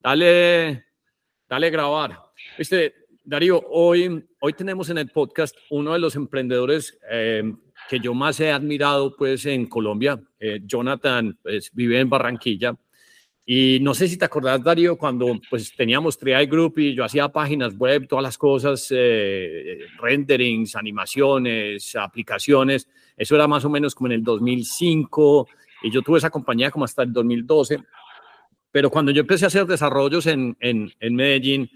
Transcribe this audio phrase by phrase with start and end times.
[0.00, 0.84] Dale,
[1.48, 2.18] dale grabar.
[2.56, 7.42] Este, Darío, hoy, hoy tenemos en el podcast uno de los emprendedores eh,
[7.88, 10.20] que yo más he admirado pues en Colombia.
[10.38, 12.76] Eh, Jonathan pues, vive en Barranquilla.
[13.44, 17.28] Y no sé si te acordás, Darío, cuando pues teníamos Trial Group y yo hacía
[17.30, 22.88] páginas web, todas las cosas, eh, renderings, animaciones, aplicaciones.
[23.16, 25.48] Eso era más o menos como en el 2005
[25.82, 27.78] y yo tuve esa compañía como hasta el 2012.
[28.70, 31.70] Pero cuando yo empecé a hacer desarrollos en, en, en Medellín,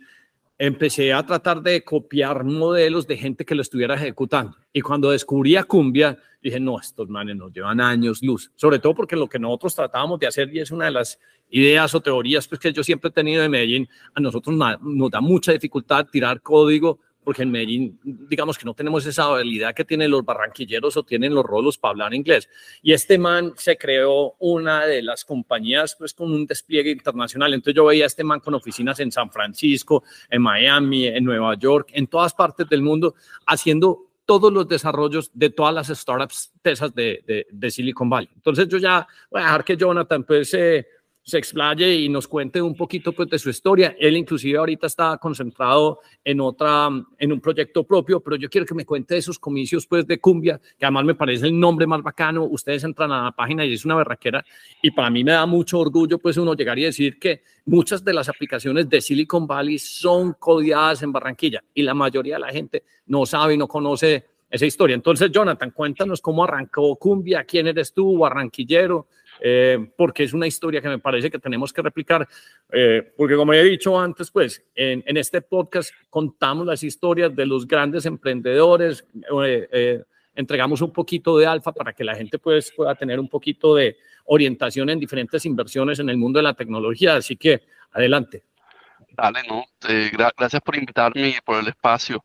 [0.59, 4.57] empecé a tratar de copiar modelos de gente que lo estuviera ejecutando.
[4.73, 8.53] Y cuando descubrí a Cumbia, dije, no, estos manes nos llevan años luz.
[8.55, 11.19] Sobre todo porque lo que nosotros tratábamos de hacer, y es una de las
[11.51, 15.21] ideas o teorías pues, que yo siempre he tenido de Medellín, a nosotros nos da
[15.21, 20.11] mucha dificultad tirar código porque en Medellín, digamos que no tenemos esa habilidad que tienen
[20.11, 22.49] los barranquilleros o tienen los rolos para hablar inglés.
[22.83, 27.55] Y este man se creó una de las compañías pues con un despliegue internacional.
[27.55, 31.55] Entonces yo veía a este man con oficinas en San Francisco, en Miami, en Nueva
[31.55, 33.15] York, en todas partes del mundo,
[33.47, 38.31] haciendo todos los desarrollos de todas las startups tesas de, de, de Silicon Valley.
[38.35, 40.55] Entonces yo ya voy a dejar que Jonathan pues...
[40.55, 40.87] Eh,
[41.25, 43.95] se explaye y nos cuente un poquito pues, de su historia.
[43.99, 48.75] Él inclusive ahorita está concentrado en otra, en un proyecto propio, pero yo quiero que
[48.75, 52.45] me cuente esos comicios pues de Cumbia, que además me parece el nombre más bacano.
[52.45, 54.45] Ustedes entran a la página y es una berraquera
[54.83, 58.13] y para mí me da mucho orgullo pues uno llegar y decir que muchas de
[58.13, 62.83] las aplicaciones de Silicon Valley son codiadas en Barranquilla y la mayoría de la gente
[63.07, 64.95] no sabe y no conoce esa historia.
[64.95, 69.09] Entonces, Jonathan, cuéntanos cómo arrancó Cumbia, quién eres tú, barranquillero,
[69.41, 72.29] eh, porque es una historia que me parece que tenemos que replicar,
[72.71, 77.67] eh, porque como he dicho antes, pues en, este podcast contamos las historias de los
[77.67, 79.05] grandes emprendedores,
[79.45, 80.03] eh,
[80.35, 83.97] entregamos un poquito de alfa para que la gente pues, pueda tener un poquito de
[84.27, 88.45] orientación en diferentes inversiones en el mundo de la tecnología, así que adelante.
[89.11, 89.65] Dale, no,
[90.37, 92.23] gracias por invitarme y por el espacio.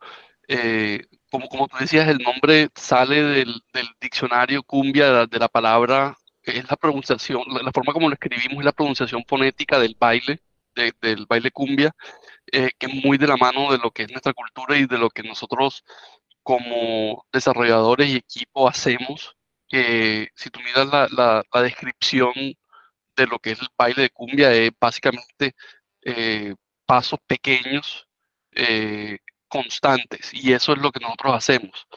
[1.29, 6.15] como, como tú decías, el nombre sale del, del diccionario cumbia, de la palabra
[6.51, 10.41] es la pronunciación, la, forma como lo escribimos es la pronunciación fonética del baile,
[11.01, 11.95] del baile cumbia,
[12.51, 14.97] eh, que es muy de la mano de lo que es nuestra cultura y de
[14.97, 15.83] lo que nosotros
[16.43, 19.35] como desarrolladores y equipo hacemos.
[19.67, 22.33] Que si tú miras la, la, descripción
[23.15, 25.55] de lo que es el baile de cumbia, es básicamente
[26.03, 26.55] eh,
[26.85, 28.07] pasos pequeños,
[28.53, 29.19] eh,
[29.49, 31.87] constantes, y eso es lo que nosotros hacemos.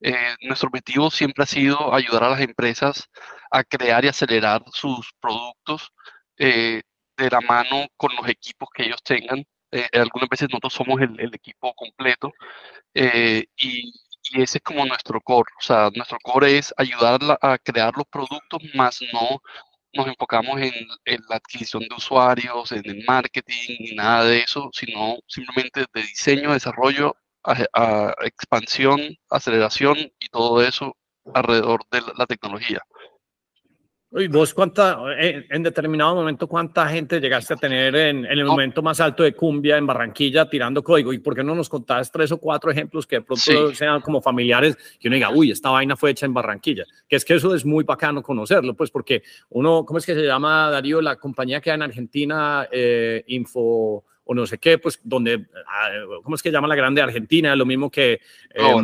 [0.00, 3.08] Eh, nuestro objetivo siempre ha sido ayudar a las empresas
[3.50, 5.90] a crear y acelerar sus productos
[6.38, 6.82] eh,
[7.16, 9.44] de la mano con los equipos que ellos tengan.
[9.72, 12.32] Eh, algunas veces nosotros somos el, equipo completo
[12.94, 13.92] y,
[14.34, 15.50] ese es como nuestro core.
[15.58, 19.40] O sea, nuestro core es ayudar a crear los productos, más no
[19.92, 20.74] nos enfocamos en,
[21.04, 26.02] en, la adquisición de usuarios, en el marketing, ni nada de eso, sino simplemente de
[26.02, 30.96] diseño, desarrollo a, expansión, aceleración y todo eso
[31.34, 32.82] alrededor de la, tecnología.
[34.12, 39.00] ¿Y vos cuánta, en, determinado momento, cuánta gente llegaste a tener en, el momento más
[39.00, 41.12] alto de cumbia en Barranquilla tirando código?
[41.12, 44.22] ¿Y por qué no nos contás tres o cuatro ejemplos que de pronto sean como
[44.22, 46.84] familiares, que uno diga, uy, esta vaina fue hecha en Barranquilla?
[47.08, 50.24] Que es que eso es muy bacano conocerlo, pues porque uno, ¿cómo es que se
[50.24, 55.00] llama, Darío, la compañía que hay en Argentina, eh, Info o no sé qué, pues
[55.02, 55.88] donde, ah,
[56.22, 57.54] ¿cómo es que llama la grande Argentina?
[57.54, 58.20] Lo mismo que
[58.54, 58.74] eh,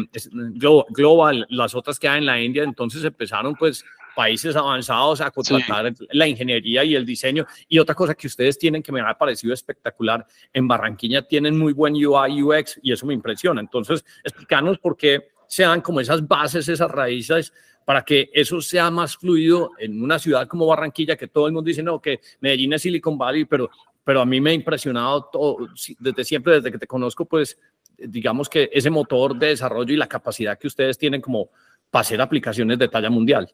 [0.90, 1.46] global.
[1.50, 6.28] las otras que hay en la India, entonces empezaron pues países avanzados a contratar la
[6.28, 7.46] ingeniería y el diseño.
[7.68, 11.72] Y otra cosa que ustedes tienen que me ha parecido espectacular, en Barranquilla tienen muy
[11.72, 13.60] buen UI, UX y eso me impresiona.
[13.60, 17.52] Entonces, explícanos por qué se dan como esas bases, esas raíces
[17.84, 21.66] para que eso sea más fluido en una ciudad como Barranquilla, que todo el mundo
[21.66, 23.70] dice, no, que Medellín es Silicon Valley, pero
[24.04, 25.68] pero a mí me ha impresionado todo,
[25.98, 27.58] desde siempre, desde que te conozco, pues
[27.96, 31.50] digamos que ese motor de desarrollo y la capacidad que ustedes tienen como
[31.90, 33.52] para hacer aplicaciones de talla mundial.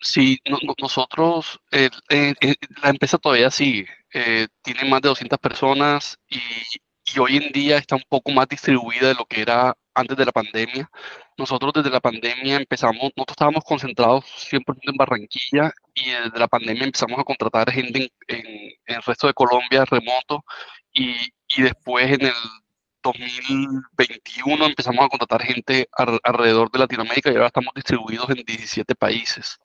[0.00, 0.38] Sí,
[0.78, 3.88] nosotros, eh, eh, eh, la empresa todavía sigue,
[4.62, 9.14] tiene más de 200 personas y hoy en día está un poco más distribuida de
[9.14, 10.90] lo que era antes de la pandemia.
[11.36, 16.84] Nosotros desde la pandemia empezamos, nosotros estábamos concentrados 100% en Barranquilla y desde la pandemia
[16.84, 20.44] empezamos a contratar gente en, el resto de Colombia remoto
[20.92, 21.16] y,
[21.48, 22.34] y, después en el
[23.02, 29.58] 2021 empezamos a contratar gente alrededor de Latinoamérica y ahora estamos distribuidos en 17 países.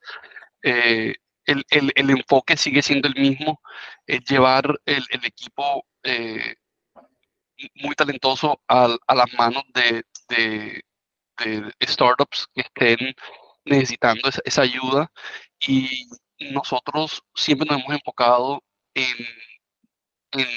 [0.62, 1.14] Eh,
[1.46, 3.60] el, el, el, enfoque sigue siendo el mismo,
[4.06, 6.56] es llevar el, el equipo eh,
[7.76, 10.82] muy talentoso a, a las manos de, de,
[11.82, 13.14] startups que estén
[13.64, 15.10] necesitando esa, ayuda
[15.60, 16.06] y
[16.52, 18.62] nosotros siempre nos hemos enfocado
[18.94, 19.16] en
[20.32, 20.48] en,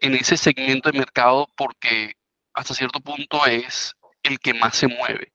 [0.00, 2.14] en ese segmento de mercado porque
[2.54, 5.32] hasta cierto punto es el que más se mueve.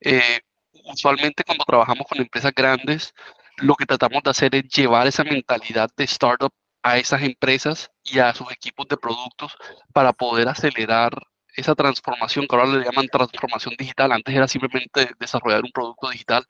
[0.00, 0.40] Eh,
[0.84, 3.12] usualmente cuando trabajamos con empresas grandes,
[3.56, 8.18] lo que tratamos de hacer es llevar esa mentalidad de startup a esas empresas y
[8.20, 9.54] a sus equipos de productos
[9.92, 11.12] para poder acelerar
[11.56, 14.12] esa transformación que ahora le llaman transformación digital.
[14.12, 16.44] Antes era simplemente desarrollar un producto digital.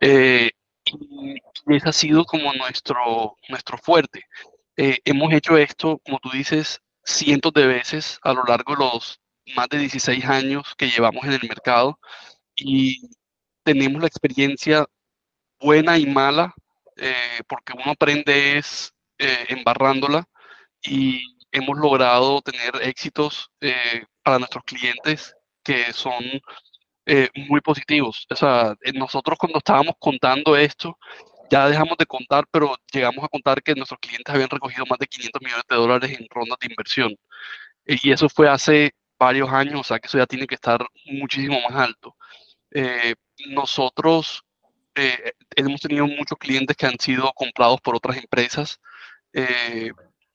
[0.00, 0.50] Eh,
[0.86, 1.40] y
[1.76, 4.24] ese ha sido como nuestro, nuestro fuerte.
[4.76, 9.20] Eh, hemos hecho esto, como tú dices, cientos de veces a lo largo de los
[9.56, 11.98] más de 16 años que llevamos en el mercado
[12.54, 13.00] y
[13.64, 14.86] tenemos la experiencia
[15.60, 16.54] buena y mala,
[16.96, 20.28] eh, porque uno aprende es eh, embarrándola
[20.82, 26.24] y hemos logrado tener éxitos eh, para nuestros clientes que son
[27.48, 28.26] muy positivos.
[28.30, 30.98] O sea, nosotros cuando estábamos contando esto,
[31.50, 35.06] ya dejamos de contar, pero llegamos a contar que nuestros clientes habían recogido más de
[35.06, 37.16] 500 millones de dólares en rondas de inversión.
[37.86, 41.60] Y eso fue hace varios años, o sea que eso ya tiene que estar muchísimo
[41.62, 42.16] más alto.
[42.70, 43.14] Eh,
[43.48, 44.42] nosotros
[44.94, 48.80] eh, hemos tenido muchos clientes que han sido comprados por otras empresas.
[49.32, 49.90] Eh,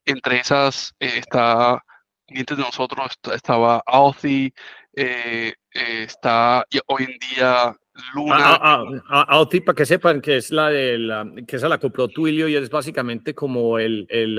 [0.05, 1.83] entre esas está
[2.27, 4.53] clientes de nosotros estaba Authy,
[4.93, 7.75] está hoy en día
[8.15, 8.35] Luna.
[8.35, 11.77] Ah, ah, ah, ah para que sepan que es la de la, que esa la
[11.77, 14.35] compró Twilio y es básicamente como el, el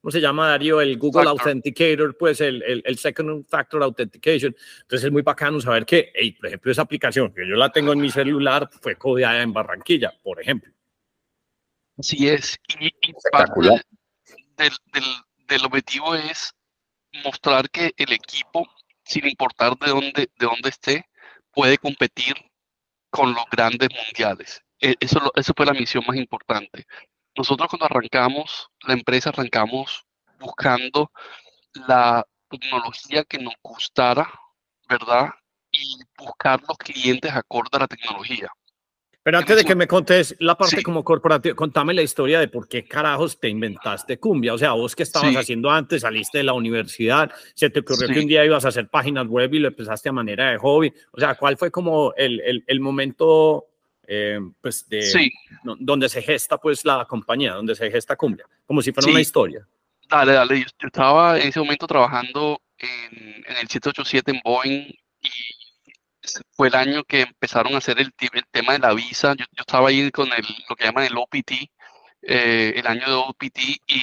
[0.00, 0.80] ¿cómo se llama Darío?
[0.80, 4.56] El Google Authenticator, pues el, el, el, Second Factor Authentication.
[4.82, 7.92] Entonces es muy bacano saber que, hey, por ejemplo, esa aplicación que yo la tengo
[7.92, 10.72] en mi celular fue codeada en Barranquilla, por ejemplo.
[11.98, 12.58] Así es.
[12.80, 12.90] Y,
[13.30, 13.52] parte
[14.56, 15.04] del, del,
[15.46, 16.54] del objetivo es
[17.24, 18.68] mostrar que el equipo,
[19.04, 21.08] sin importar de dónde, de dónde esté,
[21.52, 22.34] puede competir
[23.10, 24.62] con los grandes mundiales.
[24.80, 26.86] E, eso, eso fue la misión más importante.
[27.36, 30.04] Nosotros cuando arrancamos, la empresa arrancamos
[30.38, 31.10] buscando
[31.88, 34.28] la tecnología que nos gustara,
[34.88, 35.30] ¿verdad?
[35.72, 38.48] Y buscar los clientes acorde a la tecnología.
[39.24, 42.68] Pero antes de que me contes la parte como corporativa, contame la historia de por
[42.68, 44.52] qué carajos te inventaste Cumbia.
[44.52, 48.20] O sea, vos que estabas haciendo antes, saliste de la universidad, se te ocurrió que
[48.20, 50.92] un día ibas a hacer páginas web y lo empezaste a manera de hobby.
[51.12, 53.64] O sea, ¿cuál fue como el, el, el momento
[54.06, 55.30] eh, pues de
[55.78, 58.44] donde se gesta pues la compañía, donde se gesta Cumbia?
[58.66, 59.66] Como si fuera una historia.
[60.06, 60.60] Dale, dale.
[60.60, 64.92] Yo, estaba en ese momento trabajando en, en el 787 en Boeing
[65.22, 65.53] y
[66.52, 68.12] fue el año que empezaron a hacer el,
[68.50, 69.34] tema de la visa.
[69.36, 71.52] Yo, estaba ahí con el, lo que llaman el OPT,
[72.22, 74.02] eh, el año de OPT, y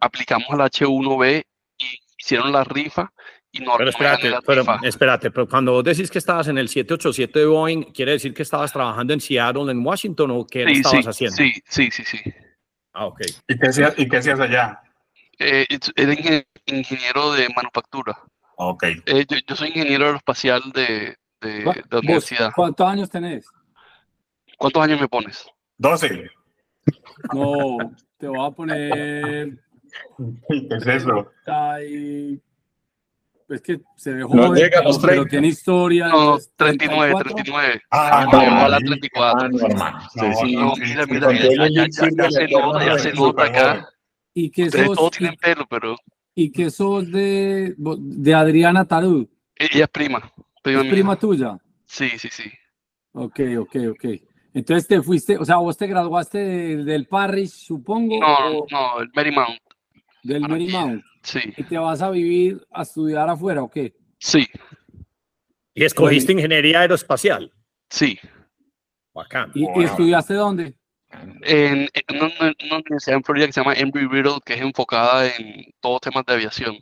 [0.00, 1.42] aplicamos al H1B
[1.78, 1.84] y
[2.18, 3.12] hicieron la rifa.
[3.52, 7.38] Y no, pero espérate, pero, espérate, pero cuando vos decís que estabas en el 787
[7.38, 11.36] de Boeing, ¿quiere decir que estabas trabajando en Seattle, en Washington, o qué estabas haciendo?
[11.36, 12.18] Sí, sí, sí, sí.
[12.92, 13.20] Ah, ok.
[13.48, 14.82] ¿Y qué hacías, ¿y qué hacías allá?
[15.38, 15.66] Eh,
[15.96, 18.18] era ingeniero de manufactura.
[18.56, 18.84] Ok.
[19.06, 22.50] Eh, yo, yo, soy ingeniero aeroespacial de, de, universidad.
[22.54, 23.46] ¿Cuántos años tenés?
[24.58, 25.46] ¿Cuántos años me pones?
[25.78, 26.30] 12.
[27.32, 27.78] No,
[28.18, 29.58] te voy a poner.
[30.48, 31.30] ¿Qué es eso?
[31.46, 32.40] Ay,
[33.48, 35.06] es que se dejó no llega a los 30.
[35.08, 36.08] pero tiene historia.
[36.08, 37.82] No, 39, 39.
[37.90, 39.46] Ah, no, no, la 34.
[39.46, 40.00] Ah, no, hermano.
[40.12, 43.88] Sí, sí, no, mira, mira, ya, ya, ya, ya se nota, ya se nota acá.
[44.34, 45.96] Y que sos, todos tienen pelo, pero.
[46.34, 49.28] Y que sos de, de Adriana Tarú.
[49.54, 50.30] Ella es prima.
[50.66, 51.58] ¿Es prima tuya?
[51.86, 52.50] Sí, sí, sí.
[53.12, 54.04] Ok, ok, ok.
[54.52, 58.18] Entonces te fuiste, o sea, vos te graduaste del Parish, supongo.
[58.18, 59.60] No, no, el Marymount.
[60.22, 61.04] Del Marymount.
[61.22, 61.40] Sí.
[61.56, 63.94] ¿Y te vas a vivir a estudiar afuera o qué?
[64.18, 64.46] Sí.
[65.74, 67.52] ¿Y escogiste ingeniería aeroespacial?
[67.90, 68.18] Sí.
[69.12, 69.52] Bacán.
[69.54, 70.74] ¿Y, estudiaste dónde?
[71.42, 76.24] En, una, universidad en Florida que se llama Embry-Riddle, que es enfocada en todos temas
[76.26, 76.78] de aviación.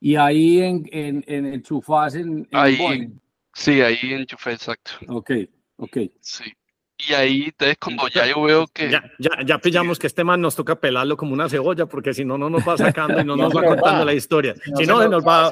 [0.00, 3.20] Y ahí en, en, en enchufás en, en ahí, Boeing.
[3.54, 4.92] Sí, ahí enchufé, exacto.
[5.08, 5.30] Ok,
[5.76, 5.98] ok.
[6.20, 6.44] Sí.
[7.06, 8.90] Y ahí, entonces, cuando ya yo veo que...
[8.90, 12.24] Ya, ya, ya pillamos que este man nos toca pelarlo como una cebolla, porque si
[12.24, 14.54] no, no nos va sacando y no nos va contando la historia.
[14.76, 15.48] si no, nos va...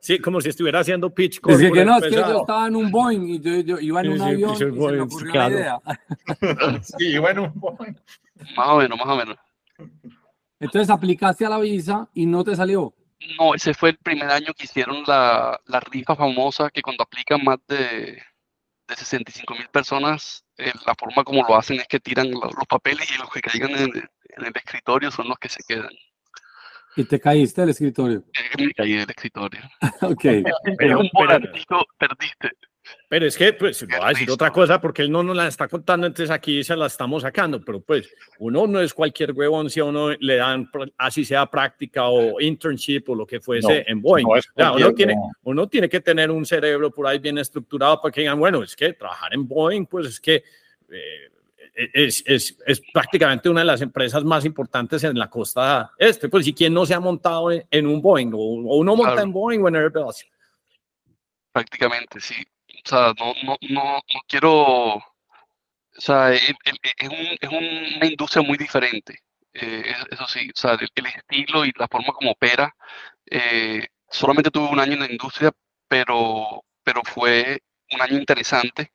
[0.00, 1.40] Sí, como si estuviera haciendo pitch.
[1.46, 4.12] Es que, no, es que yo estaba en un Boeing y yo, yo iba en
[4.12, 5.80] un avión y se me ocurrió la idea.
[6.82, 7.94] sí, iba en un Boeing.
[8.56, 9.36] Más o menos, más o menos.
[10.58, 12.92] Entonces aplicaste a la visa y no te salió.
[13.38, 17.44] No, ese fue el primer año que hicieron la, la rifa famosa que cuando aplican
[17.44, 18.22] más de,
[18.88, 23.10] de 65 mil personas, eh, la forma como lo hacen es que tiran los, papeles
[23.14, 25.90] y los que caigan en, en, el escritorio son los que se quedan.
[26.96, 28.24] ¿Y te caíste del escritorio?
[28.34, 29.60] Eh, me caí del escritorio.
[30.02, 30.24] ok.
[30.76, 32.50] Pero un volantico, perdiste.
[33.08, 35.68] Pero es que, pues, voy a decir otra cosa porque él no nos la está
[35.68, 39.80] contando, entonces aquí se la estamos sacando, pero pues uno no es cualquier huevón si
[39.80, 44.26] a uno le dan, así sea práctica o internship o lo que fuese en Boeing.
[44.26, 48.38] uno, tiene, uno tiene que tener un cerebro por ahí bien estructurado para que digan,
[48.38, 50.44] bueno, es que trabajar en Boeing, pues es que...
[50.90, 51.30] Eh,
[51.74, 56.28] es, es, es, prácticamente una de las empresas más importantes en la costa este.
[56.28, 58.32] Pues, ¿y quién no se ha montado en, un Boeing?
[58.34, 58.38] O,
[58.76, 60.26] uno monta en Boeing o en Airbus.
[61.52, 62.34] Prácticamente, sí.
[62.84, 64.52] O sea, no, no, no, quiero.
[64.96, 65.02] O
[65.98, 66.54] sea, es,
[67.98, 69.18] una industria muy diferente.
[69.52, 72.74] Eh, eso sí, o sea, el, estilo y la forma como opera.
[73.26, 75.52] Eh, solamente tuve un año en la industria,
[75.88, 78.92] pero, pero fue un año interesante,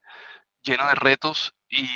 [0.64, 1.88] lleno de retos y,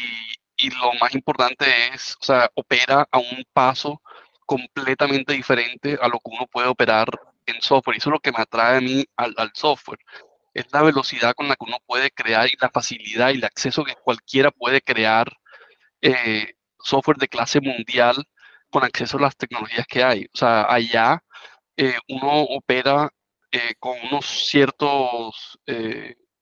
[0.58, 4.02] y lo más importante es, o sea, opera a un paso
[4.46, 7.08] completamente diferente a lo que uno puede operar
[7.46, 7.96] en software.
[7.96, 10.00] Y eso es lo que me atrae a mí al, software.
[10.54, 13.84] Es la velocidad con la que uno puede crear y la facilidad y el acceso
[13.84, 15.32] que cualquiera puede crear
[16.02, 18.16] eh, software de clase mundial
[18.70, 20.26] con acceso a las tecnologías que hay.
[20.34, 21.24] O sea, allá
[21.78, 23.10] eh, uno opera
[23.52, 25.60] eh, con unos ciertos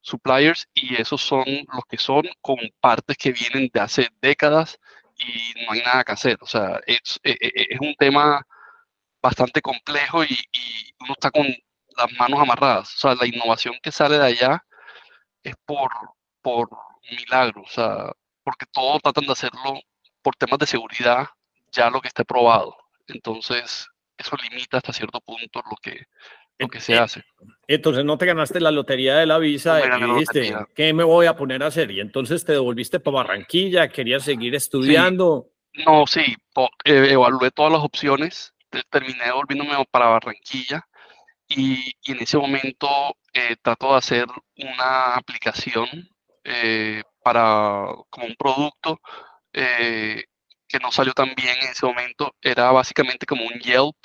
[0.02, 4.80] suppliers y esos son los que son con partes que vienen de hace décadas
[5.18, 6.38] y no hay nada que hacer.
[6.42, 8.46] O sea, es, e, e, e, es, un tema
[9.22, 10.38] bastante complejo y,
[11.00, 11.46] uno está con
[11.98, 12.94] las manos amarradas.
[12.96, 14.64] O sea, la innovación que sale de allá
[15.44, 15.90] es por,
[16.42, 16.70] por
[17.10, 18.12] milagro, o sea,
[18.44, 19.80] porque todos tratan de hacerlo
[20.22, 21.28] por temas de seguridad,
[21.72, 22.76] ya lo que esté probado.
[23.08, 23.88] Entonces,
[24.18, 26.06] eso limita hasta cierto punto lo que,
[26.58, 27.24] lo que se eh, hace.
[27.68, 31.36] Entonces no te ganaste la lotería de la visa y dijiste, ¿qué me voy a
[31.36, 31.92] poner a hacer?
[31.92, 35.48] Y entonces te devolviste para Barranquilla, querías seguir estudiando.
[35.86, 36.36] No, sí,
[36.86, 38.54] eh, evalué todas las opciones,
[38.90, 40.88] terminé devolviéndome para Barranquilla
[41.48, 42.88] y, en ese momento
[43.34, 44.26] eh, trato de hacer
[44.58, 45.88] una aplicación
[47.24, 49.00] para como un producto
[49.52, 53.96] que no salió tan bien en ese momento, era básicamente como un Yelp,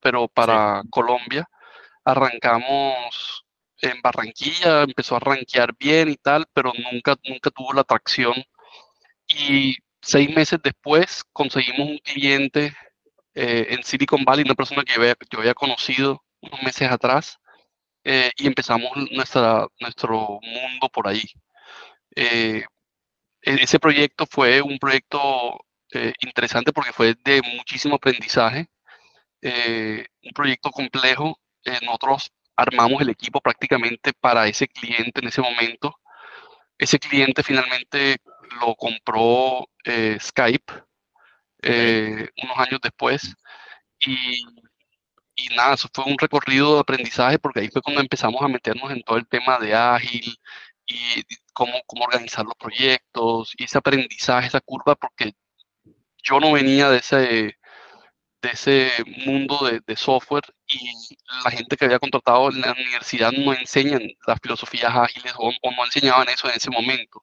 [0.00, 1.48] pero para Colombia.
[2.04, 3.44] Arrancamos
[3.82, 8.34] en Barranquilla, empezó a rankear bien y tal, pero nunca, nunca tuvo la atracción.
[9.28, 12.74] Y seis meses después conseguimos un cliente
[13.34, 17.38] eh, en Silicon Valley, una persona que yo había, conocido unos meses atrás,
[18.04, 21.22] eh, y empezamos nuestra, nuestro mundo por ahí.
[22.16, 22.64] Eh,
[23.42, 25.58] e-, ese proyecto fue un proyecto
[26.22, 28.66] interesante porque fue de muchísimo aprendizaje,
[29.42, 35.96] un proyecto complejo eh, nosotros armamos el equipo prácticamente para ese cliente en ese momento.
[36.78, 38.16] Ese cliente finalmente
[38.60, 40.72] lo compró eh, Skype
[41.62, 43.34] eh, unos años después
[44.00, 44.44] y,
[45.44, 48.90] y, nada, eso fue un recorrido de aprendizaje porque ahí fue cuando empezamos a meternos
[48.92, 50.38] en todo el tema de ágil
[50.86, 51.22] y
[51.52, 55.34] cómo, cómo organizar los proyectos y ese aprendizaje, esa curva, porque
[56.22, 57.58] yo no venía de ese,
[58.42, 58.90] de ese
[59.26, 60.90] mundo de, software y
[61.44, 65.84] la gente que había contratado en la universidad no enseñan las filosofías ágiles o, no
[65.84, 67.22] enseñaban eso en ese momento.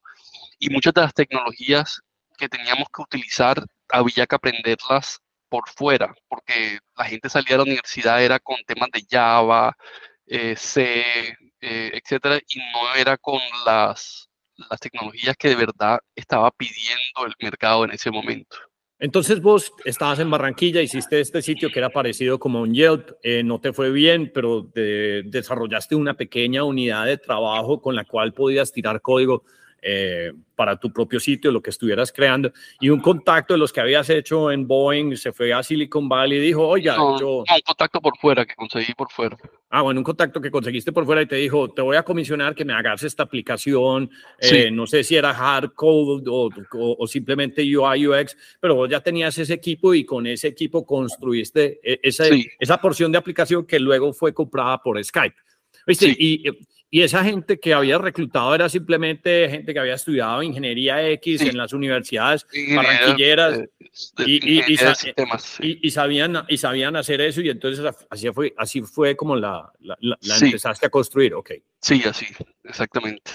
[0.59, 2.01] Y muchas de las tecnologías
[2.37, 7.63] que teníamos que utilizar había que aprenderlas por fuera, porque la gente salía de la
[7.63, 9.75] universidad era con temas de Java,
[10.25, 11.03] eh, C,
[11.61, 14.29] eh, etcétera, y no era con las,
[14.69, 18.57] las tecnologías que de verdad estaba pidiendo el mercado en ese momento.
[19.01, 23.43] Entonces vos estabas en Barranquilla, hiciste este sitio que era parecido como un Yelp, eh,
[23.43, 28.73] no te fue bien, pero desarrollaste una pequeña unidad de trabajo con la cual podías
[28.73, 29.45] tirar código
[29.81, 32.51] eh, para tu propio sitio, lo que estuvieras creando.
[32.81, 36.37] Y un contacto de los que habías hecho en Boeing se fue a Silicon Valley
[36.37, 37.37] y dijo, oye, yo...
[37.39, 39.37] un contacto por fuera que conseguí por fuera.
[39.69, 42.55] Ah, bueno, un contacto que conseguiste por fuera y te dijo, te voy a comisionar
[42.55, 44.09] que me hagas esta aplicación,
[44.39, 46.49] eh, no sé si era hard code o,
[46.97, 51.79] o, simplemente UI, UX, pero vos ya tenías ese equipo y con ese equipo construiste
[51.83, 52.25] e, esa,
[52.59, 55.35] esa porción de aplicación que luego fue comprada por Skype.
[55.85, 56.15] ¿Viste?
[56.17, 56.43] Y
[56.91, 61.57] y esa gente que había reclutado era simplemente gente que había estudiado ingeniería X en
[61.57, 63.61] las universidades barranquilleras
[64.25, 69.71] y, y, sabían, y sabían hacer eso y entonces así fue, así fue como la,
[69.79, 71.51] la, empezaste a construir, ok.
[71.79, 72.25] Sí, así,
[72.63, 73.31] exactamente.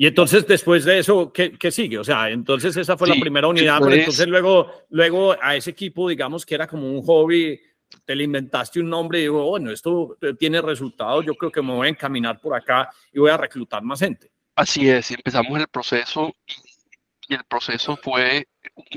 [0.00, 1.98] Y entonces después de eso, ¿qué, qué sigue?
[1.98, 6.08] O sea, entonces esa fue la primera unidad, pero entonces luego, luego a ese equipo,
[6.08, 7.60] digamos que era como un hobby
[8.04, 11.74] te le inventaste un nombre y digo, bueno, esto tiene resultados, yo creo que me
[11.74, 14.30] voy a encaminar por acá y voy a reclutar más gente.
[14.54, 18.48] Así es, empezamos el proceso y, el proceso fue,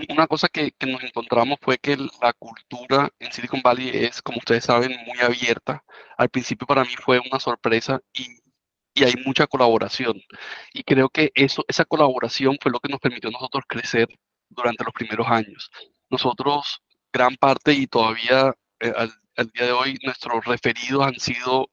[0.08, 4.38] una cosa que, que, nos encontramos fue que la cultura en Silicon Valley es, como
[4.38, 5.84] ustedes saben, muy abierta.
[6.18, 8.42] Al principio para mí fue una sorpresa y
[8.94, 10.22] y hay mucha colaboración.
[10.74, 14.08] Y creo que eso, esa colaboración fue lo que nos permitió a nosotros crecer
[14.50, 15.72] durante los primeros años.
[16.10, 16.82] Nosotros,
[17.14, 21.70] gran parte y todavía eh, al, día de hoy, nuestros referidos han sido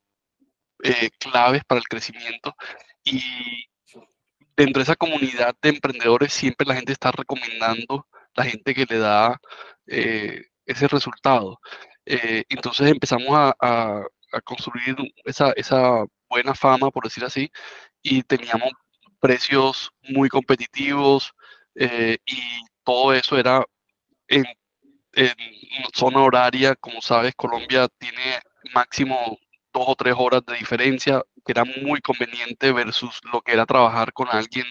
[0.82, 2.54] eh, claves para el crecimiento
[3.04, 3.22] y
[4.56, 8.98] dentro de esa comunidad de emprendedores siempre la gente está recomendando la gente que le
[8.98, 9.40] da
[9.86, 11.58] eh, ese resultado.
[12.04, 14.04] entonces empezamos a,
[14.44, 17.50] construir esa, esa buena fama, por decir así,
[18.02, 18.70] y teníamos
[19.20, 21.32] precios muy competitivos
[21.74, 22.42] y
[22.84, 23.64] todo eso era
[24.28, 24.44] en,
[25.94, 28.40] zona horaria, como sabes, Colombia tiene
[28.74, 29.38] máximo
[29.72, 34.12] dos o tres horas de diferencia, que era muy conveniente versus lo que era trabajar
[34.12, 34.66] con alguien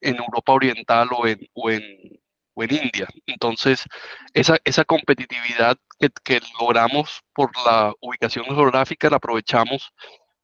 [0.00, 2.20] en Europa Oriental o en, o en,
[2.56, 3.08] India.
[3.26, 3.84] Entonces,
[4.32, 5.76] esa, esa competitividad
[6.22, 9.92] que, logramos por la ubicación geográfica la aprovechamos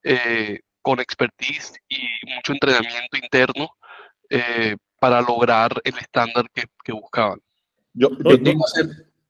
[0.02, 3.70] eh, con expertise y mucho entrenamiento interno
[4.28, 7.40] eh, para lograr el estándar que, que buscaban.
[7.92, 8.64] Yo, te iba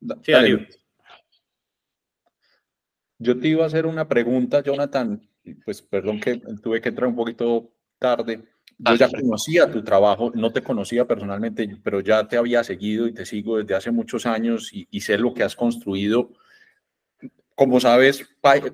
[0.08, 0.68] a hacer,
[3.18, 5.20] yo te iba a hacer una pregunta, Jonathan,
[5.64, 8.42] pues perdón que tuve que entrar un poquito tarde.
[8.78, 13.12] Yo ya conocía tu trabajo, no te conocía personalmente, pero ya te había seguido y
[13.12, 16.30] te sigo desde hace muchos años y, sé lo que has construido.
[17.54, 18.26] Como sabes,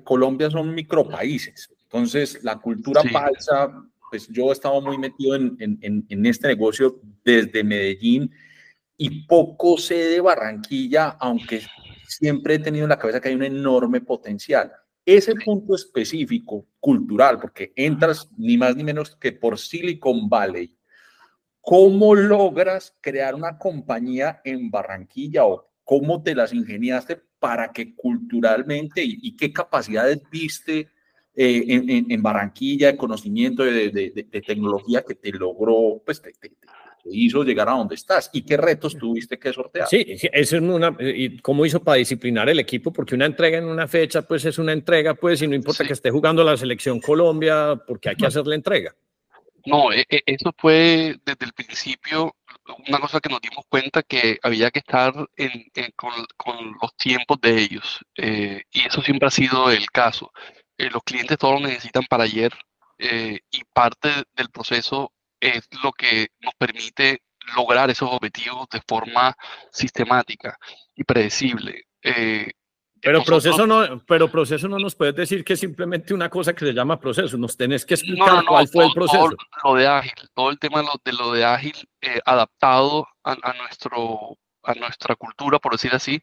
[0.05, 6.05] Colombia son micropaíses, entonces la cultura falsa pues yo he estado muy metido en, en,
[6.07, 8.31] en, este negocio desde Medellín
[8.97, 11.61] y poco sé de Barranquilla, aunque
[12.07, 14.71] siempre he tenido en la cabeza que hay un enorme potencial.
[15.05, 20.75] Ese punto específico, cultural, porque entras ni más ni menos que por Silicon Valley,
[21.61, 29.01] ¿cómo logras crear una compañía en Barranquilla o cómo te las ingeniaste para que culturalmente
[29.05, 30.89] y qué capacidades viste
[31.39, 36.33] eh, en, Barranquilla, de conocimiento de, tecnología que te logró, pues te,
[37.11, 39.87] hizo llegar a donde estás y qué retos tuviste que sortear.
[39.87, 43.65] Sí, eso es una, y cómo hizo para disciplinar el equipo, porque una entrega en
[43.65, 46.99] una fecha, pues es una entrega, pues, y no importa que esté jugando la selección
[46.99, 48.95] Colombia, porque hay que hacer la entrega.
[49.65, 52.33] No, e, e, eso fue desde el principio
[52.87, 55.13] una cosa que nos dimos cuenta que había que estar
[55.95, 57.99] con, los tiempos de ellos.
[58.15, 60.31] Eh, y eso siempre ha sido el caso.
[60.77, 62.53] Eh, los clientes todos lo necesitan para ayer
[62.97, 67.21] eh, y parte del proceso es lo que nos permite
[67.55, 69.35] lograr esos objetivos de forma
[69.71, 70.57] sistemática
[70.95, 71.85] y predecible.
[72.01, 72.51] Eh,
[73.01, 76.65] pero proceso no, pero proceso no nos puedes decir que es simplemente una cosa que
[76.65, 77.37] se llama proceso.
[77.37, 79.29] Nos tenés que explicar cuál fue el proceso.
[79.63, 81.75] lo de ágil, todo el tema de lo de, ágil
[82.25, 86.21] adaptado a, nuestro a nuestra cultura, por decir así,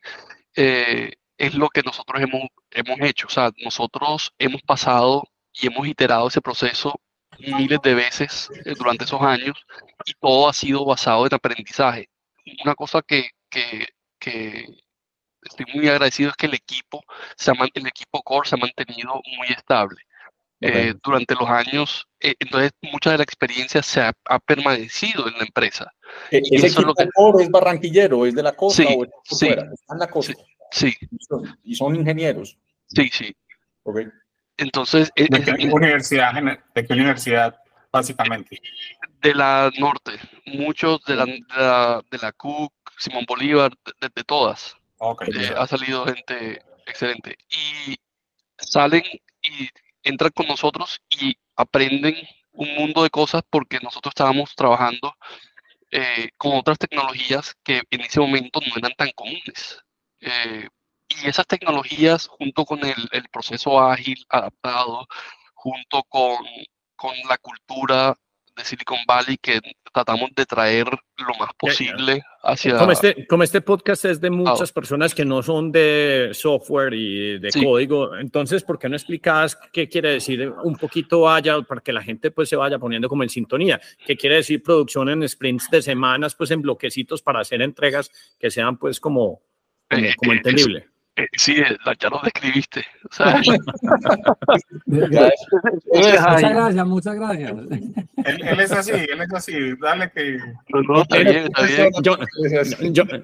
[0.54, 3.28] es lo que nosotros hemos, hemos hecho.
[3.28, 5.22] O sea, nosotros hemos pasado
[5.52, 7.00] y hemos iterado ese proceso
[7.38, 9.56] miles de veces eh, durante esos años
[10.04, 12.08] y todo ha sido basado en aprendizaje.
[12.64, 14.66] Una cosa que, que, que
[15.42, 17.02] estoy muy agradecido es que el equipo,
[17.36, 20.00] se ha, el equipo core se ha mantenido muy estable.
[20.60, 24.14] Eh, durante los años, eh, entonces mucha de la experiencia se ha,
[24.46, 25.92] permanecido en la empresa.
[26.30, 27.08] ¿Ese equipo es, lo que...
[27.12, 29.62] core es barranquillero, es de la costa sí, o es sí, fuera?
[29.70, 30.32] ¿Está en la costa?
[30.70, 30.94] Sí.
[31.64, 32.56] Y son ingenieros.
[32.86, 33.36] Sí, sí.
[33.82, 34.06] Okay.
[34.56, 35.10] Entonces.
[35.16, 36.32] ¿De, qué universidad,
[36.74, 37.56] ¿De qué universidad,
[37.92, 38.60] básicamente?
[39.20, 40.12] De la norte.
[40.46, 44.76] Muchos de la, de la, CUC, Simón Bolívar, de, todas.
[44.98, 45.28] Okay.
[45.34, 47.36] Eh, ha salido gente excelente.
[47.50, 47.96] Y
[48.58, 49.02] salen
[49.42, 49.68] y
[50.02, 52.16] entran con nosotros y aprenden
[52.52, 55.14] un mundo de cosas porque nosotros estábamos trabajando
[55.90, 59.80] eh, con otras tecnologías que en ese momento no eran tan comunes.
[60.20, 60.68] Eh,
[61.08, 65.06] y esas tecnologías, junto con el, el, proceso ágil adaptado,
[65.54, 66.38] junto con,
[66.96, 68.16] con, la cultura
[68.56, 69.60] de Silicon Valley que
[69.92, 72.78] tratamos de traer lo más posible hacia...
[72.78, 77.38] Como este, como este podcast es de muchas personas que no son de software y
[77.38, 81.92] de código, entonces, ¿por qué no explicas qué quiere decir un poquito vaya para que
[81.92, 83.80] la gente pues se vaya poniendo como en sintonía?
[84.06, 88.50] ¿Qué quiere decir producción en sprints de semanas, pues en bloquecitos para hacer entregas que
[88.50, 89.42] sean pues como
[89.88, 90.88] como, eh, entendible.
[91.16, 91.62] Eh, sí,
[92.00, 92.84] ya lo describiste.
[95.86, 97.52] muchas gracias, muchas gracias.
[98.24, 99.76] Él, es así, él es así.
[99.80, 100.40] Dale que.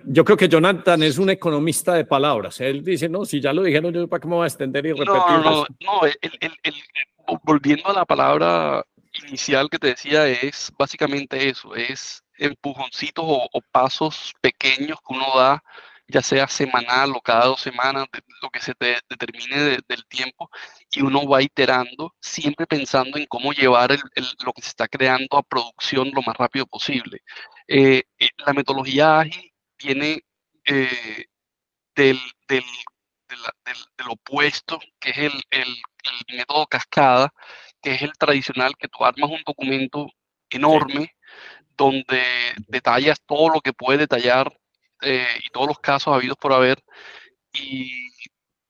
[0.07, 2.61] Yo, creo que Jonathan es un economista de palabras.
[2.61, 4.93] Él dice, no, si ya lo dijeron, yo para qué me voy a extender y
[4.93, 5.13] repetir.
[5.17, 7.41] No, no, no.
[7.43, 8.85] volviendo a la palabra
[9.27, 15.61] inicial que te decía, es básicamente eso: es empujoncitos o pasos pequeños que uno da
[16.11, 18.07] ya sea semanal o cada dos semanas,
[18.43, 20.51] lo que se te determine del tiempo,
[20.91, 23.91] y uno va iterando, siempre pensando en cómo llevar
[24.45, 27.21] lo que se está creando a producción lo más rápido posible.
[27.69, 30.23] Eh, eh, la metodología ágil viene
[30.65, 31.27] eh,
[31.95, 32.19] del,
[32.49, 32.65] del,
[33.29, 35.77] del, opuesto, que es el, el,
[36.37, 37.33] método cascada,
[37.83, 40.09] que es el tradicional, que tú armas un documento
[40.51, 41.15] enorme
[41.77, 42.23] donde
[42.69, 44.53] detallas todo lo que puedes detallar
[45.03, 46.83] eh, y todos los casos habidos por haber
[47.53, 48.09] y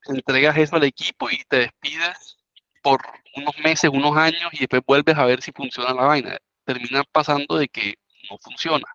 [0.06, 2.38] entregas eso al equipo y te despides
[2.82, 3.00] por
[3.36, 6.38] unos meses, unos años y después vuelves a ver si funciona la vaina.
[6.64, 7.94] Termina pasando de que
[8.30, 8.86] no funciona.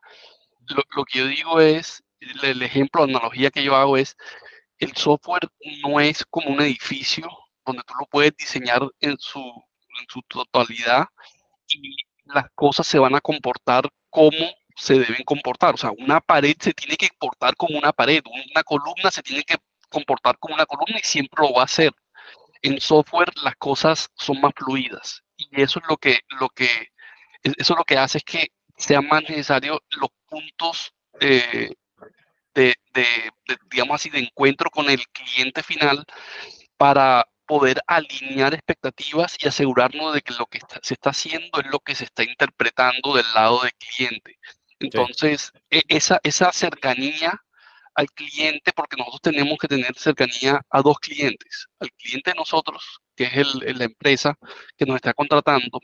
[0.69, 4.15] Lo, lo que yo digo es, el, ejemplo, la analogía que yo hago es,
[4.79, 5.47] el software
[5.83, 7.27] no es como un edificio
[7.65, 11.05] donde tú lo puedes diseñar en su, en su totalidad
[11.67, 11.95] y
[12.25, 14.37] las cosas se van a comportar como
[14.75, 15.73] se deben comportar.
[15.75, 19.43] O sea, una pared se tiene que comportar como una pared, una columna se tiene
[19.43, 19.55] que
[19.89, 21.93] comportar como una columna y siempre lo va a hacer.
[22.61, 26.89] En software las cosas son más fluidas y eso es lo que, lo que,
[27.43, 31.71] eso es lo que hace es que sea más necesario los puntos eh,
[32.53, 33.31] de, de,
[33.69, 36.03] digamos así, de encuentro con el cliente final
[36.77, 41.79] para poder alinear expectativas y asegurarnos de que lo que se está haciendo es lo
[41.79, 44.39] que se está interpretando del lado del cliente.
[44.85, 47.41] Entonces, e, esa, esa cercanía
[47.95, 52.99] al cliente, porque nosotros tenemos que tener cercanía a dos clientes, al cliente de nosotros,
[53.15, 54.37] que es el, la empresa
[54.77, 55.79] que nos está contratando,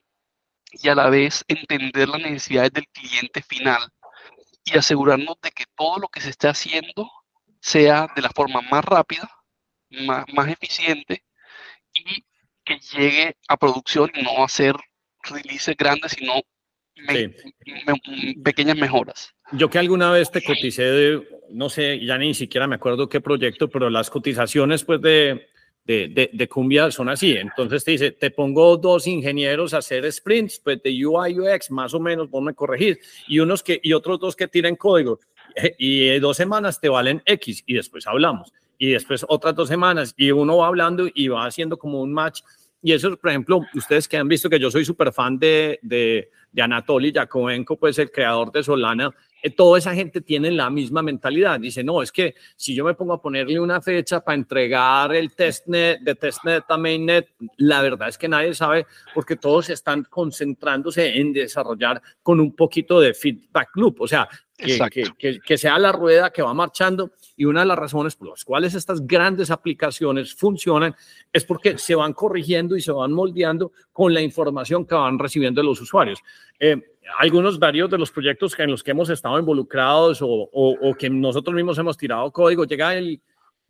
[0.72, 3.82] y a la vez entender las necesidades del cliente final
[4.64, 7.10] y asegurarnos de que todo lo que se esté haciendo
[7.62, 9.30] sea de la forma más rápida,
[9.90, 11.26] más, más eficiente
[11.94, 12.26] y
[12.64, 14.76] que llegue a producción y no a ser
[15.24, 16.42] releases grandes, sino
[18.44, 19.34] pequeñas mejoras.
[19.52, 23.22] Yo que alguna vez te coticé de, no sé, ya ni siquiera me acuerdo qué
[23.22, 25.48] proyecto, pero las cotizaciones pues de,
[25.86, 27.36] de, de, Cumbia son así.
[27.36, 31.94] Entonces te dice, te pongo dos ingenieros a hacer sprints, pues de UI UX, más
[31.94, 35.20] o menos, vos me corregís, y, unos que, y otros dos que tiran código.
[35.78, 38.54] Y dos semanas te valen X y después hablamos.
[38.78, 42.42] Y después otras dos semanas y uno va hablando y va haciendo como un match.
[42.82, 46.32] Y eso, por ejemplo, ustedes que han visto que yo soy súper fan de, de,
[46.52, 49.13] de Anatoly Yakovenko, pues el creador de Solana,
[49.49, 51.60] toda esa gente tiene la misma mentalidad.
[51.60, 55.34] Dice, no, es que si yo me pongo a ponerle una fecha para entregar el
[55.34, 61.17] testnet de testnet a mainnet, la verdad es que nadie sabe porque todos están concentrándose
[61.19, 64.01] en desarrollar con un poquito de feedback loop.
[64.01, 64.30] O sea,
[64.62, 67.12] que, que, sea la rueda que va marchando.
[67.36, 70.95] Y una de las razones por las cuales estas grandes aplicaciones funcionan
[71.34, 75.63] es porque se van corrigiendo y se van moldeando con la información que van recibiendo
[75.63, 76.19] los usuarios.
[76.60, 81.10] Eh, algunos varios de los proyectos en los que hemos estado involucrados o, o, que
[81.10, 83.22] nosotros mismos hemos tirado código, llega el,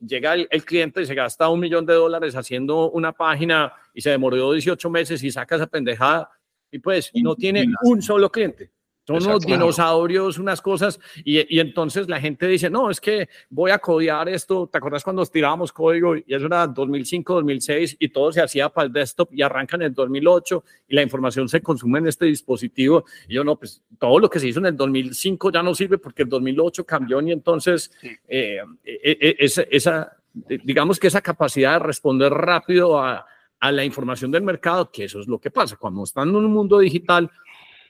[0.06, 4.02] llega el, el, cliente y se gasta un millón de dólares haciendo una página y
[4.02, 6.30] se demoró 18 meses y saca esa pendejada
[6.72, 8.72] y pues no tiene un solo cliente.
[9.20, 13.72] Son unos dinosaurios, unas cosas, y, y, entonces la gente dice, no, es que voy
[13.72, 14.68] a codear esto.
[14.72, 16.16] ¿Te acuerdas cuando tirábamos código?
[16.16, 19.84] Y eso era 2005, 2006, y todo se hacía para el desktop y arranca en
[19.84, 23.06] el 2008, y la información se consume en este dispositivo.
[23.28, 25.98] Y yo, no, pues todo lo que se hizo en el 2005 ya no sirve
[25.98, 27.92] porque el 2008 cambió, y entonces
[28.28, 33.26] eh, eh, eh, esa, esa, digamos que esa capacidad de responder rápido a,
[33.62, 35.78] a la información del mercado, que eso es lo que pasa.
[35.78, 37.30] Cuando están en un mundo digital,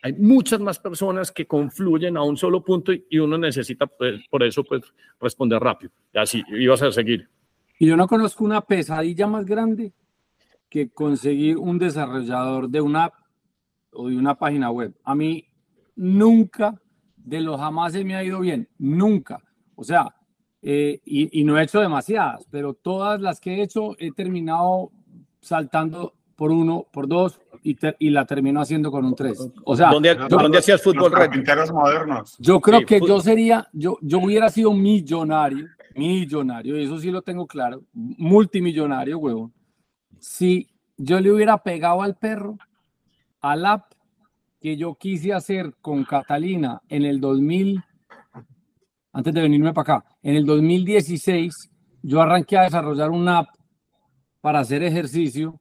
[0.02, 4.44] hay muchas más personas que confluyen a un solo punto y uno necesita pues, por
[4.44, 4.82] eso pues
[5.20, 5.92] responder rápido.
[6.14, 7.30] Y así ibas a seguir.
[7.78, 9.94] Y yo no conozco una pesadilla más grande
[10.70, 13.14] que conseguir un desarrollador de una app
[13.92, 14.96] o de una página web.
[15.04, 15.48] A mí
[15.96, 16.82] nunca,
[17.18, 19.40] de lo jamás se me ha ido bien, nunca.
[19.76, 20.16] O sea,
[20.62, 24.92] eh, y, y no he hecho demasiadas, pero todas las que he hecho he terminado
[25.42, 29.40] saltando por uno, por dos, y, y la terminó haciendo con un tres.
[29.64, 31.30] O sea, ¿dónde, ¿dónde hacías fútbol red?
[31.72, 32.36] modernos.
[32.40, 37.22] Yo creo que yo sería, yo, yo hubiera sido millonario, millonario, y eso sí lo
[37.22, 39.54] tengo claro, multimillonario, huevón,
[40.20, 42.58] si yo le hubiera pegado al perro,
[43.42, 43.92] al app
[44.60, 47.84] que yo quise hacer con Catalina en el 2000,
[49.14, 51.72] antes de venirme para acá, en el 2016,
[52.04, 53.50] yo arranqué a desarrollar una app
[54.40, 55.60] para hacer ejercicio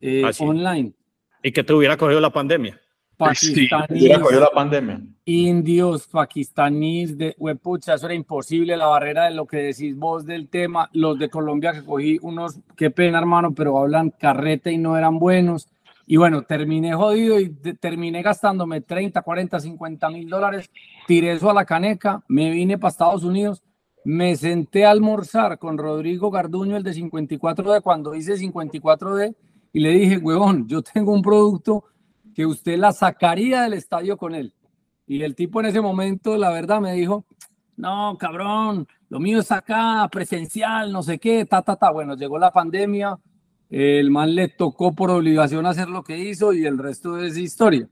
[0.00, 0.94] eh, ah, online.
[1.42, 2.80] Y que te hubiera cogido la pandemia.
[3.20, 5.02] Pakistaníes, la pandemia.
[5.26, 10.48] indios, pakistaníes, de pucha, eso era imposible, la barrera de lo que decís vos del
[10.48, 14.96] tema, los de Colombia que cogí unos, qué pena hermano, pero hablan carrete y no
[14.96, 15.68] eran buenos.
[16.06, 20.70] Y bueno, terminé jodido y terminé gastándome 30, 40, 50 mil dólares,
[21.06, 23.62] tiré eso a la caneca, me vine para Estados Unidos
[24.02, 29.34] Me senté a almorzar con Rodrigo Garduño, el de 54D, cuando hice 54D,
[29.72, 31.84] y le dije, huevón, yo tengo un producto
[32.34, 34.54] que usted la sacaría del estadio con él.
[35.06, 37.24] Y el tipo en ese momento, la verdad, me dijo,
[37.76, 41.90] no, cabrón, lo mío es acá, presencial, no sé qué, ta, ta, ta.
[41.90, 43.18] Bueno, llegó la pandemia,
[43.68, 47.88] el man le tocó por obligación hacer lo que hizo y el resto es historia.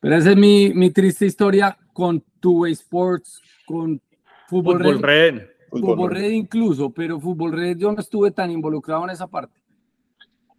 [0.00, 4.00] Pero esa es mi, mi triste historia con Two Way Sports, con
[4.48, 5.46] Fútbol, Fútbol Red, Red.
[5.70, 9.58] Fútbol Red incluso, pero Fútbol Red yo no estuve tan involucrado en esa parte.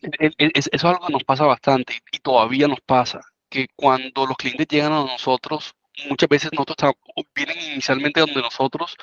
[0.01, 4.37] Es- Eso es algo que nos pasa bastante y, todavía nos pasa, que cuando los
[4.37, 5.73] clientes llegan a nosotros,
[6.07, 6.93] muchas veces nosotros
[7.35, 8.95] vienen inicialmente donde nosotros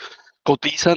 [0.43, 0.97] cotizan,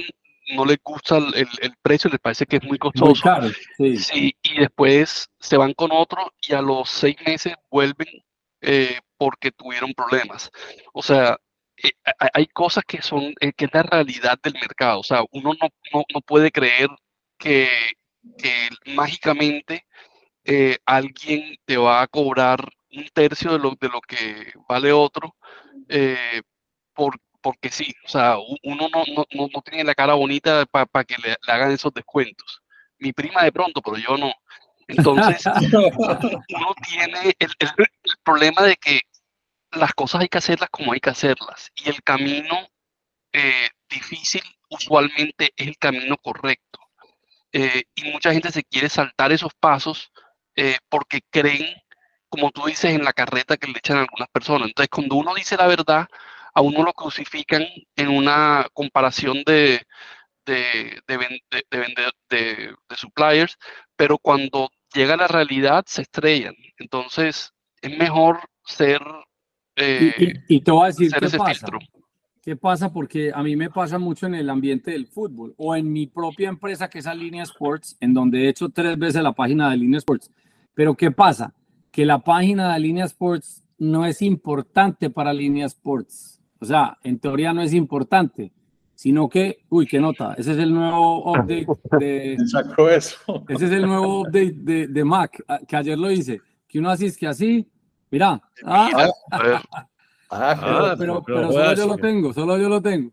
[0.54, 3.22] no les gusta el, el- el precio, les parece que es muy Muy costoso.
[3.22, 3.96] caro, sí.
[3.96, 8.08] Sí, y después se van con otro y a los seis meses vuelven
[8.62, 10.50] eh, porque tuvieron problemas.
[10.92, 11.38] O sea,
[11.82, 15.00] eh, ha- hay cosas que son, eh, que es la realidad del mercado.
[15.00, 16.88] O sea, uno no, no, no puede creer
[17.38, 17.68] que,
[18.38, 19.86] que mágicamente
[20.44, 22.60] eh, alguien te va a cobrar
[22.92, 25.36] un tercio de lo, de lo que vale otro
[25.88, 26.42] eh,
[26.94, 27.94] por, porque sí.
[28.04, 31.70] O sea, uno no, no, no, tiene la cara bonita para que le, le hagan
[31.72, 32.62] esos descuentos.
[32.98, 34.32] Mi prima de pronto, pero yo no.
[34.88, 35.44] Entonces,
[36.48, 39.00] uno tiene el, el- el problema de que
[39.72, 41.70] las cosas hay que hacerlas como hay que hacerlas.
[41.76, 42.68] Y el camino
[43.32, 46.80] eh, difícil usualmente es el camino correcto.
[47.52, 50.12] Eh, y mucha gente se quiere saltar esos pasos
[50.54, 51.66] eh, porque creen,
[52.28, 54.68] como tú dices, en la carreta que le echan a algunas personas.
[54.68, 56.08] Entonces, cuando uno dice la verdad,
[56.54, 57.64] a uno lo crucifican
[57.96, 59.82] en una comparación de,
[60.46, 61.40] de, de,
[62.30, 63.56] de- suppliers,
[63.96, 66.54] pero cuando llega la realidad se estrellan.
[66.78, 69.00] Entonces, es mejor ser...
[69.76, 70.14] Y, eh,
[70.48, 71.52] y- y te voy a decir qué pasa.
[71.52, 71.78] filtro.
[72.42, 72.90] ¿Qué pasa?
[72.90, 76.48] Porque a mí me pasa mucho en el ambiente del fútbol o en mi propia
[76.48, 79.76] empresa que es a Línea Sports, en donde he hecho tres veces la página de
[79.76, 80.30] Línea Sports.
[80.72, 81.52] Pero ¿qué pasa?
[81.90, 86.40] Que la página de Línea Sports no es importante para Línea Sports.
[86.60, 88.52] O sea, en teoría no es importante,
[88.94, 91.66] sino que, uy, qué nota, ese es el nuevo update
[91.98, 93.44] de, Sacó eso.
[93.48, 97.06] ese es el nuevo update de, de Mac, que ayer lo hice, que uno así
[97.06, 97.66] es que así,
[98.10, 99.10] mira, ah,
[100.30, 103.10] Ah, Ah, pero, pero pero solo yo lo tengo, solo yo lo tengo.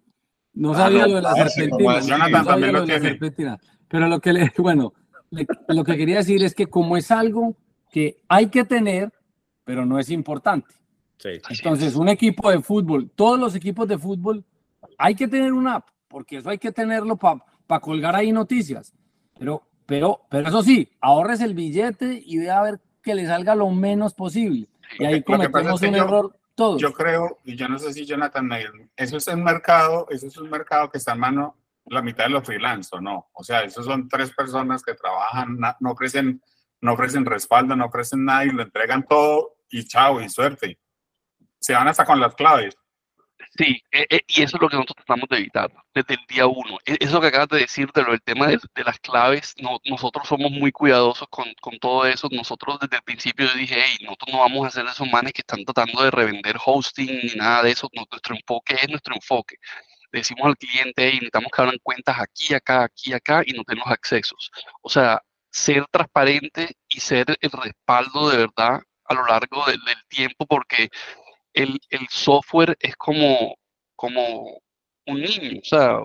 [0.54, 1.78] No Ah, sabía no, lo de la parce, serpentina.
[1.78, 3.10] como no Jonathan sabía también lo lo de la tiene.
[3.10, 3.58] serpentina.
[3.88, 4.94] Pero lo que le, bueno,
[5.32, 7.56] le- lo que quería decir es que como es algo
[7.92, 9.12] que hay que tener,
[9.64, 10.68] pero no es importante.
[11.18, 11.30] Sí.
[11.50, 14.44] Entonces, un equipo de fútbol, todos los equipos de fútbol,
[15.00, 18.94] hay que tener una app, porque eso hay que tenerlo para colgar ahí noticias.
[19.40, 23.56] Pero, pero, pero eso sí, ahorres el billete y ve a ver que le salga
[23.56, 24.68] lo menos posible.
[25.00, 26.36] Y ahí cometemos que un yo- error
[26.80, 28.66] Yo creo, y yo no sé si Jonathan me
[28.96, 32.32] eso es un mercado, eso es un mercado que está en mano la mitad de
[32.32, 33.30] los freelance o no.
[33.34, 36.42] O sea, esos son tres personas que trabajan, no ofrecen,
[36.82, 40.80] no ofrecen respaldo, no ofrecen nada y lo entregan todo y chao y suerte.
[41.60, 42.76] Se van hasta con las claves.
[43.58, 46.48] Sí, e- e- y eso es lo que nosotros tratamos de evitar desde el día
[46.48, 46.78] uno.
[46.86, 49.80] E- Eso que acabas de decir de lo del tema de, de las claves, no-
[49.86, 52.28] nosotros somos muy cuidadosos con, con todo eso.
[52.32, 55.64] Nosotros desde el principio dije, hey, nosotros no vamos a ser esos manes que están
[55.66, 57.90] tratando de revender hosting ni nada de eso.
[57.94, 59.56] No- Nuestro enfoque es nuestro enfoque.
[60.12, 63.78] Decimos al cliente, hey, necesitamos que abran cuentas aquí, acá, aquí, acá y nos den
[63.80, 64.52] los accesos.
[64.82, 65.22] O sea,
[65.52, 70.90] ser transparente y ser el respaldo de verdad a lo largo del tiempo porque
[71.64, 73.58] el, el software es como,
[73.96, 74.60] como
[75.06, 75.98] un niño, o sea,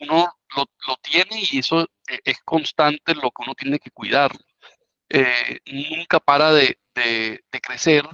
[0.00, 4.30] uno lo, lo tiene y eso e- es constante lo que uno tiene que cuidar.
[5.08, 8.04] Eh, nunca para de, de- de crecer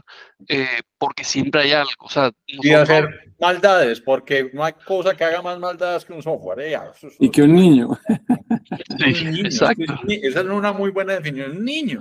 [0.46, 1.90] eh, porque siempre hay algo.
[2.00, 6.12] O sea, Y nosotros- hacer maldades, porque no hay cosa que haga más maldades que
[6.12, 6.60] un software.
[6.60, 6.74] ¿eh?
[6.94, 7.88] Eso es Y que un niño.
[8.98, 9.84] Sí, un niño, exacto.
[10.08, 11.56] Esa es una muy buena definición.
[11.56, 12.00] Un niño.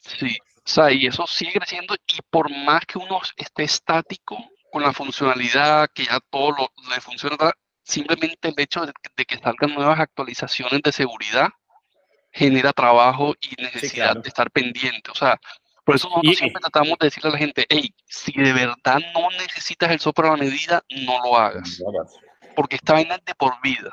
[0.00, 0.36] Sí,
[0.68, 4.36] sea, y eso sigue creciendo y por más que uno esté estático
[4.70, 7.36] con la funcionalidad, que ya todo lo, le funciona,
[7.82, 11.48] simplemente el hecho de, que- de que salgan nuevas actualizaciones de seguridad
[12.30, 14.20] genera trabajo y necesidad claro.
[14.20, 15.10] de estar pendiente.
[15.10, 15.40] O sea,
[15.84, 18.98] por eso nosotros Y- siempre tratamos de decirle a la gente, hey, si de verdad
[19.14, 21.82] no necesitas el software a la medida, no lo hagas,
[22.54, 23.90] porque esta vaina es de por vida.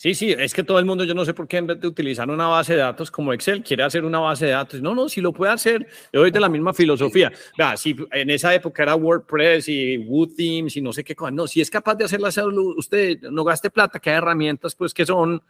[0.00, 1.88] Sí, sí, es que todo el mundo, yo no sé por qué en vez de
[1.88, 4.80] utilizar una base de datos como Excel, quiere hacer una base de datos.
[4.80, 7.32] No, no, si lo puede hacer, yo soy de la misma filosofía.
[7.58, 11.48] Vea, si en esa época era WordPress y WooThemes y no sé qué cosa, no,
[11.48, 12.30] si es capaz de hacerla
[12.76, 15.42] usted, no gaste plata, que hay herramientas pues que son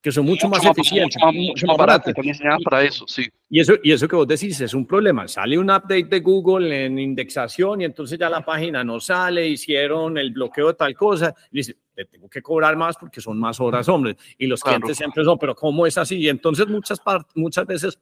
[0.00, 3.28] que son mucho, más eficientes, mucho más, mucho más baratas, diseñadas para eso, sí.
[3.50, 5.28] Y eso, y eso que vos decís es un problema.
[5.28, 10.16] Sale un update de Google en indexación y entonces ya la página no sale, hicieron
[10.16, 11.34] el bloqueo de tal cosa.
[11.50, 14.16] Y dice, le tengo que cobrar más porque son más horas hombres.
[14.38, 16.16] Y los clientes siempre son, pero ¿cómo es así?
[16.16, 17.00] Y entonces muchas,
[17.34, 17.98] muchas veces,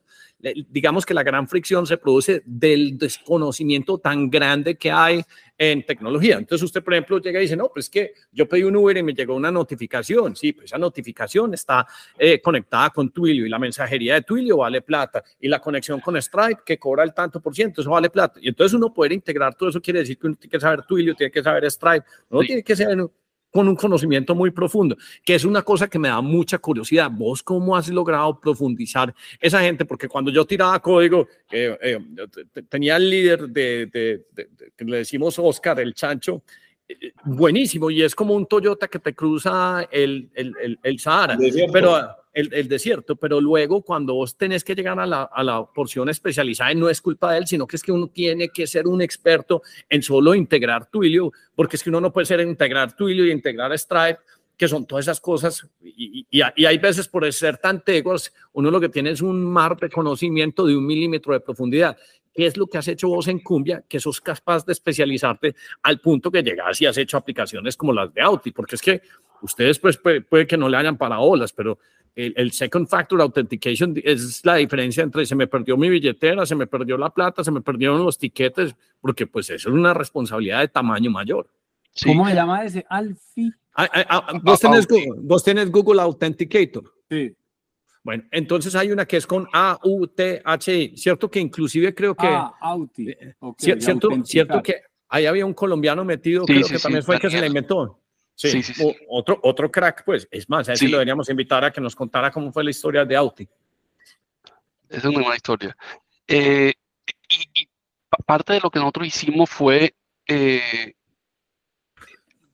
[0.71, 5.23] digamos que la gran fricción se produce del desconocimiento tan grande que hay
[5.59, 6.37] en tecnología.
[6.39, 9.03] Entonces usted, por ejemplo, llega y dice, no, pues que yo pedí un Uber y
[9.03, 10.37] me llegó una notificación.
[10.37, 11.85] Sí, pues esa notificación está
[12.17, 16.21] eh, conectada con Twilio y la mensajería de Twilio vale plata y la conexión con
[16.23, 18.39] Stripe que cobra el tanto por ciento, eso vale plata.
[18.41, 21.17] Y entonces uno poder integrar todo eso quiere decir que uno tiene que saber Twilio,
[21.17, 22.99] tiene que saber Stripe, uno tiene que saber
[23.51, 27.11] con un conocimiento muy profundo, que es una cosa que me da mucha curiosidad.
[27.11, 29.85] ¿Vos cómo has logrado profundizar esa gente?
[29.85, 31.99] Porque cuando yo tiraba código, eh,
[32.69, 34.23] tenía el líder de,
[34.79, 36.43] le decimos Oscar, el chancho,
[36.89, 41.39] eh, buenísimo, y es como un Toyota que te cruza el, el, el, Sahara,
[41.73, 46.09] pero el, desierto, pero luego cuando vos tenés que llegar a la, a la porción
[46.09, 49.03] especializada, no es culpa de él, sino que es que uno tiene que ser un
[49.03, 53.33] experto en solo integrar Twilio, porque es que uno no puede ser integrar Twilio y
[53.33, 54.21] integrar Stripe,
[54.57, 58.81] que son todas esas cosas, y, y, hay veces por ser tan tegos, uno lo
[58.81, 61.97] que tiene es un mar de conocimiento de un milímetro de profundidad.
[62.35, 63.85] ¿Qué es lo que has hecho vos en Cumbia?
[63.89, 68.13] Que sos capaz de especializarte al punto que llegas y has hecho aplicaciones como las
[68.13, 69.03] de Auti, porque es que
[69.43, 71.79] ustedes pues puede, que no le hayan parabolas, pero
[72.15, 76.67] el, second factor authentication es la diferencia entre se me perdió mi billetera, se me
[76.67, 80.69] perdió la plata, se me perdieron los tiquetes, porque pues eso es una responsabilidad de
[80.69, 81.49] tamaño mayor.
[82.05, 82.85] ¿Cómo se llama ese?
[82.89, 83.53] Alfi.
[83.75, 86.93] Ah, ah, ah, ¿vos, tenés Google, vos tenés Google Authenticator.
[87.09, 87.35] Sí.
[88.03, 91.31] Bueno, entonces hay una que es con A-U-T-H-I, ¿cierto?
[91.31, 92.27] Que inclusive creo que...
[92.27, 93.11] Ah, Auti.
[93.11, 94.77] Eh, cierto, cierto que
[95.09, 98.01] ahí había un colombiano metido, creo que también fue el que se la inventó.
[98.39, 100.29] Sí, sí, sí, Otro, otro crack, pues.
[100.31, 103.05] Es más, a ese lo deberíamos invitar a que nos contara cómo fue la historia
[103.05, 103.49] de Auti.
[104.89, 105.77] Es una buena historia.
[106.29, 106.73] Eh,
[107.29, 107.69] y,
[108.25, 109.93] parte de lo que nosotros hicimos fue
[110.29, 110.95] eh,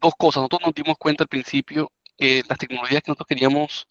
[0.01, 0.41] dos cosas.
[0.41, 3.87] Nosotros nos dimos cuenta al principio que las tecnologías que nosotros queríamos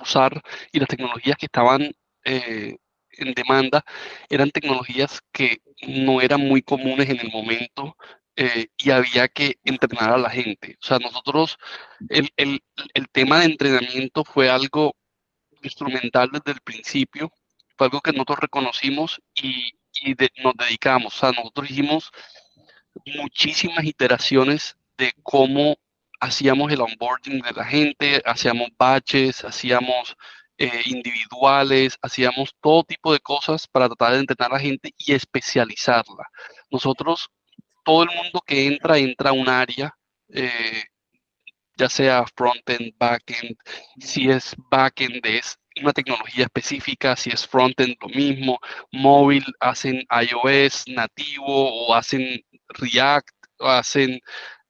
[0.00, 1.92] usar y las tecnologías que estaban
[2.24, 2.76] eh,
[3.10, 3.84] en demanda
[4.28, 7.96] eran tecnologías que no eran muy comunes en el momento
[8.36, 10.76] eh, y había que entrenar a la gente.
[10.82, 11.56] O sea, nosotros,
[12.08, 12.62] el, el,
[12.94, 14.94] el, tema de entrenamiento fue algo
[15.62, 17.32] instrumental desde el principio,
[17.76, 19.72] fue algo que nosotros reconocimos y,
[20.02, 21.14] y nos dedicamos.
[21.16, 22.10] O sea, nosotros hicimos
[23.06, 25.76] muchísimas iteraciones de cómo
[26.20, 30.16] hacíamos el onboarding de la gente, hacíamos batches, hacíamos
[30.58, 35.12] eh, individuales, hacíamos todo tipo de cosas para tratar de entrenar a la gente y
[35.12, 36.28] especializarla.
[36.70, 37.30] Nosotros
[37.86, 39.96] todo el mundo que entra, entra a un área,
[40.28, 40.84] eh,
[41.76, 43.56] ya sea frontend, backend,
[44.00, 48.58] si es backend es una tecnología específica, si es frontend lo mismo,
[48.92, 53.28] móvil hacen iOS nativo o hacen React
[53.60, 54.20] o hacen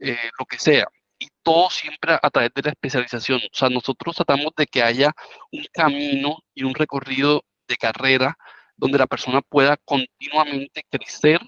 [0.01, 0.87] eh, lo que sea.
[1.19, 3.39] Y todo siempre a través de la especialización.
[3.39, 5.13] O sea, nosotros tratamos de que haya
[5.53, 8.37] un camino y un recorrido de carrera
[8.77, 11.41] donde la persona pueda continuamente crecer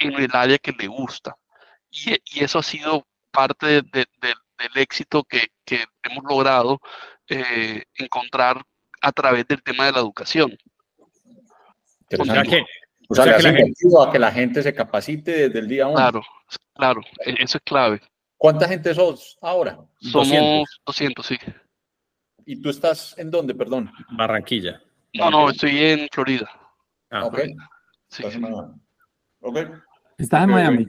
[0.00, 1.36] en el área que le gusta.
[1.90, 4.06] Y, y eso ha sido parte de, de,
[4.58, 6.80] del éxito que, que, hemos logrado
[7.28, 8.62] eh, encontrar
[9.00, 10.56] a través del tema de la educación.
[12.18, 12.62] O sea, que,
[13.08, 15.96] o sea, que, la gente, a que la gente se capacite desde el día uno.
[15.96, 16.22] Claro,
[16.74, 18.00] claro, e, eso es clave.
[18.36, 19.78] ¿Cuánta gente sos ahora?
[20.00, 21.36] Somos 200, sí.
[22.46, 23.92] ¿Y tú estás en dónde, perdón?
[24.16, 24.82] Barranquilla.
[25.14, 26.50] No, no, estoy en Florida.
[27.10, 27.40] Ah, ok.
[28.08, 28.24] Sí.
[29.40, 29.58] Ok.
[30.20, 30.88] ¿Estás en Miami?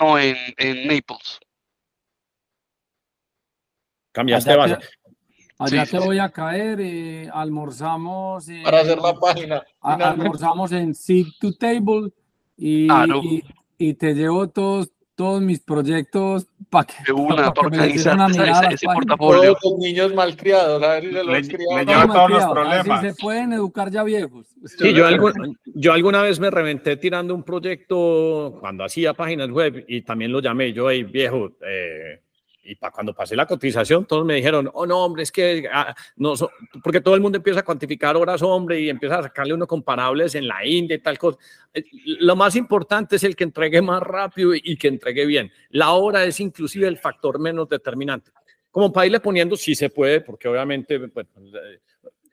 [0.00, 1.40] No, en, en Naples.
[4.12, 4.78] Cambiaste base.
[5.58, 8.46] Allá te voy a caer, eh, almorzamos.
[8.62, 9.64] Para hacer la página.
[9.80, 12.12] almorzamos en Seat to Table
[12.56, 13.20] y, ah, no.
[13.22, 13.42] y,
[13.76, 18.10] y, te llevo todos, todos mis proyectos para que, de una, pa que me ese,
[18.70, 19.56] ese portafolio.
[19.62, 22.90] Los niños malcriados, a ver si se los le, le lleva todos los problemas.
[22.90, 24.46] Así se pueden educar ya viejos.
[24.64, 29.84] Sí, yo, algún, yo alguna vez me reventé tirando un proyecto cuando hacía páginas web
[29.88, 32.20] y también lo llamé yo, hey, viejo, eh,
[32.68, 35.94] y para cuando pasé la cotización, todos me dijeron, oh no, hombre, es que ah,
[36.16, 36.50] no, so,
[36.84, 40.34] porque todo el mundo empieza a cuantificar horas hombre y empieza a sacarle unos comparables
[40.34, 41.38] en la India y tal cosa.
[41.72, 41.82] Eh,
[42.20, 45.50] lo más importante es el que entregue más rápido y que entregue bien.
[45.70, 48.30] La hora es inclusive el factor menos determinante.
[48.70, 51.30] Como para irle poniendo, sí se puede, porque obviamente, bueno,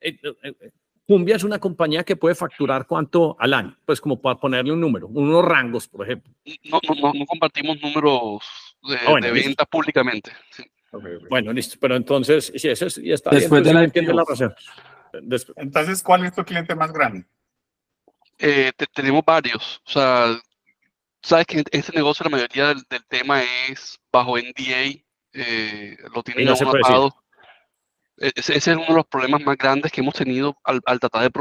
[0.02, 0.72] eh, eh,
[1.08, 4.82] Cumbia es una compañía que puede facturar cuánto al año, pues como para ponerle un
[4.82, 6.34] número, unos rangos, por ejemplo.
[6.66, 9.66] No, no, no compartimos números de, oh, bueno, de venta listo.
[9.66, 10.32] públicamente.
[10.92, 11.28] Okay, okay.
[11.30, 14.56] Bueno, listo, pero entonces, si eso es, ya está Después bien, de la, la razón.
[15.22, 15.58] Después.
[15.58, 17.26] Entonces, ¿cuál es tu cliente más grande?
[18.38, 19.82] Eh, te, tenemos varios.
[19.86, 20.40] O sea,
[21.22, 25.02] sabes que en este negocio la mayoría del, del tema es bajo NDA.
[25.34, 26.54] eh, lo tienen no
[28.18, 31.32] e-, Ese, es uno de los problemas más grandes que hemos tenido al, tratar de,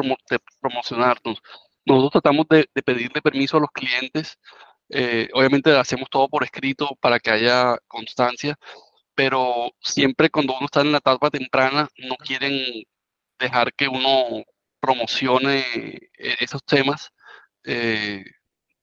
[0.61, 1.41] promocionarnos.
[1.85, 4.39] Nosotros tratamos de, pedirle permiso a los clientes.
[4.89, 8.57] Eh, obviamente hacemos todo por escrito para que haya constancia,
[9.15, 12.85] pero siempre cuando uno está en la etapa temprana no quieren
[13.39, 14.45] dejar que uno
[14.81, 15.61] promocione
[16.19, 17.11] eh, esos temas
[17.65, 18.25] eh,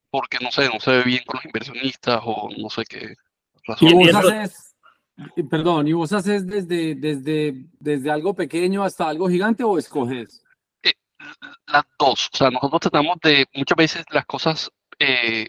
[0.10, 3.16] porque no sé, no se ve bien con los inversionistas o no sé qué
[3.66, 3.88] razón.
[3.88, 4.76] ¿Y vos haces,
[5.50, 10.44] perdón, ¿y vos haces desde, desde, desde algo pequeño hasta algo gigante o escoges?
[10.84, 10.94] Eh,
[11.68, 14.70] las dos, o sea, nosotros tratamos de, muchas veces las cosas,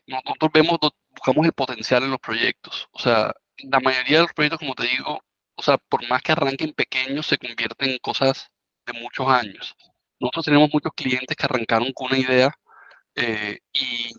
[0.07, 0.79] nosotros vemos,
[1.11, 4.85] buscamos el potencial en los proyectos, o sea, la mayoría de los proyectos, como te
[4.85, 5.23] digo,
[5.55, 8.51] o sea, por más que arranquen pequeños, se convierten en cosas
[8.87, 9.77] de muchos años.
[10.19, 12.53] Nosotros tenemos muchos clientes que arrancaron con una idea
[13.15, 14.11] eh, y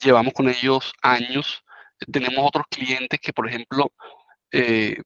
[0.00, 1.62] llevamos con ellos años.
[2.10, 3.92] Tenemos otros clientes que, por ejemplo,
[4.52, 5.02] eh,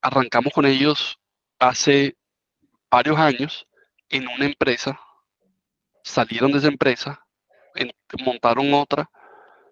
[0.00, 1.18] arrancamos con ellos
[1.58, 2.16] hace
[2.90, 3.66] varios años
[4.08, 4.98] en una empresa,
[6.02, 7.26] salieron de esa empresa,
[8.24, 9.10] montaron otra,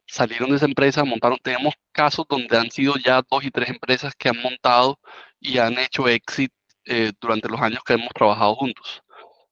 [0.06, 4.14] salieron de esa empresa, montaron, tenemos casos donde han sido ya dos y tres empresas
[4.16, 4.98] que han montado
[5.40, 6.52] y han hecho exit
[6.84, 9.02] eh, durante los años que hemos trabajado juntos.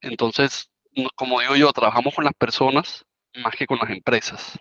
[0.01, 0.71] Entonces,
[1.17, 3.05] como digo yo, trabajamos con las personas
[3.37, 4.59] más que con las empresas.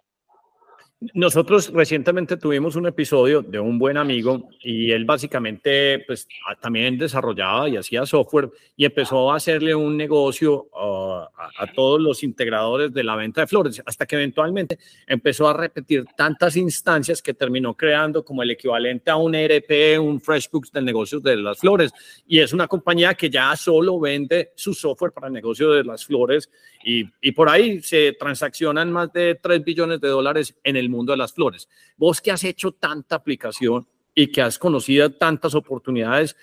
[1.14, 6.28] Nosotros recientemente tuvimos un episodio de un buen amigo y él básicamente pues
[6.62, 11.26] también desarrollaba y hacía software y empezó a hacerle un negocio uh,
[11.58, 14.78] a, todos los integradores de la venta de flores hasta que eventualmente
[15.08, 20.22] empezó a repetir tantas instancias que terminó creando como el equivalente a un ERP, un
[20.22, 21.92] FreshBooks del negocio de las flores.
[22.28, 26.06] Y es una compañía que ya solo vende su software para el negocio de las
[26.06, 26.50] flores
[26.86, 31.12] y, y por ahí se transaccionan más de 3 billones de dólares en el mundo
[31.12, 31.68] de las flores.
[31.98, 36.36] Vos que has hecho tanta aplicación y que has conocido tantas oportunidades,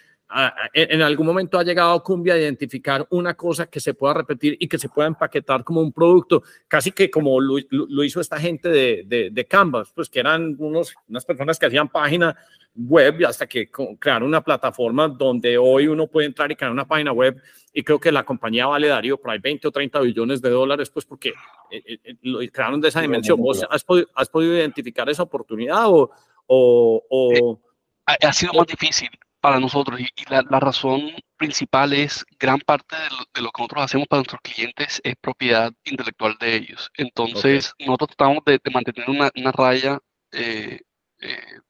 [0.72, 4.68] en algún momento ha llegado Cumbia a identificar una cosa que se pueda repetir y
[4.68, 9.30] que se pueda empaquetar como un producto, casi que como lo, hizo esta gente de,
[9.32, 12.36] de, Canvas, pues que eran unos, unas personas que hacían página
[12.76, 13.68] web y hasta que
[13.98, 17.40] crearon una plataforma donde hoy uno puede entrar y crear una página web
[17.72, 20.90] y creo que la compañía vale Darío por ahí 20 o 30 billones de dólares,
[20.90, 21.30] pues porque
[21.70, 23.40] eh, eh, eh, lo crearon de esa dimensión.
[23.40, 26.10] ¿Vos has, podido, has podido identificar esa oportunidad o...?
[26.52, 27.60] o,
[28.06, 29.08] ha, sido más difícil
[29.40, 34.20] para nosotros y, la, razón principal es gran parte de lo, que nosotros hacemos para
[34.20, 36.90] nuestros clientes es propiedad intelectual de ellos.
[36.96, 39.98] Entonces, nosotros tratamos de, mantener una, una raya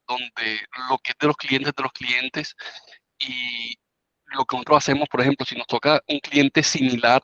[0.07, 2.55] donde lo que es de los clientes de los clientes
[3.19, 3.77] y
[4.27, 7.23] lo que nosotros hacemos, por ejemplo, si nos toca un cliente similar,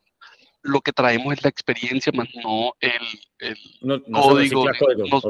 [0.63, 4.69] lo que traemos es la experiencia, más no el, código.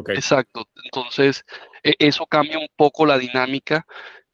[0.09, 0.67] Exacto.
[0.85, 1.45] Entonces,
[1.83, 3.87] e, eso cambia un poco la dinámica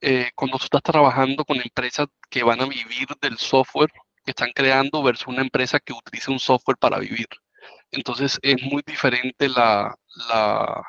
[0.03, 3.91] eh, cuando tú estás trabajando con empresas que van a vivir del software
[4.25, 7.27] que están creando versus una empresa que utiliza un software para vivir.
[7.91, 9.95] Entonces, es muy diferente la,
[10.29, 10.83] la,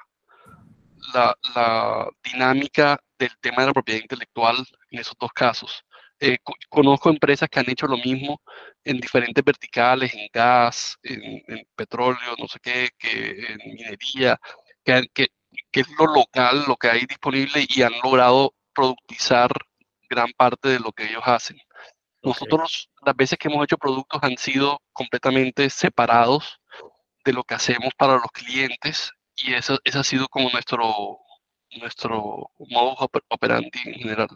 [1.55, 4.57] la dinámica del tema de la propiedad intelectual
[4.91, 5.83] en esos dos casos.
[6.19, 6.37] Eh,
[6.69, 8.41] conozco empresas que han hecho lo mismo
[8.83, 14.39] en diferentes verticales, en gas, en, petróleo, no sé qué, que en minería,
[14.83, 15.27] que, que,
[15.71, 19.51] que, es lo local, lo que hay disponible y han logrado productizar
[20.09, 21.57] gran parte de lo que ellos hacen.
[22.21, 26.61] Nosotros las veces que hemos hecho productos han sido completamente separados
[27.25, 31.19] de lo que hacemos para los clientes y eso, ese ha sido como nuestro,
[31.79, 34.29] nuestro modus operandi en general.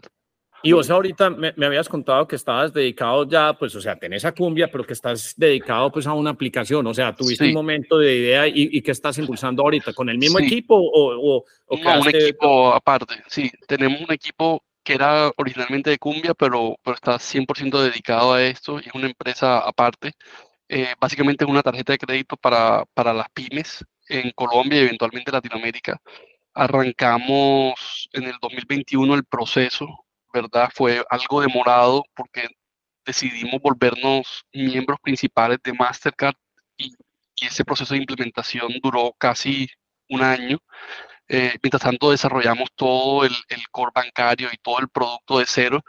[0.62, 4.32] Y vos ahorita me, habías contado que estabas dedicado ya, pues, o sea, tenés a
[4.32, 8.16] Cumbia, pero que estás dedicado pues a una aplicación, o sea, tuviste un momento de
[8.16, 12.08] idea y, y que estás impulsando ahorita, ¿con el mismo equipo o, o, no, un
[12.08, 17.78] equipo aparte, sí, tenemos un equipo que era originalmente de Cumbia, pero, pero está 100%
[17.82, 20.12] dedicado a esto y es una empresa aparte.
[20.68, 25.30] Eh, básicamente es una tarjeta de crédito para, para las pymes en Colombia y eventualmente
[25.30, 26.00] Latinoamérica.
[26.54, 30.70] Arrancamos en el 2021 el proceso ¿verdad?
[30.74, 32.48] Fue algo demorado porque
[33.04, 36.34] decidimos volvernos miembros principales de Mastercard
[36.76, 36.92] y,
[37.40, 39.68] ese proceso de implementación duró casi
[40.08, 40.58] un año.
[41.28, 43.32] Eh, mientras tanto, desarrollamos todo el,
[43.70, 45.80] core bancario y todo el producto de cero.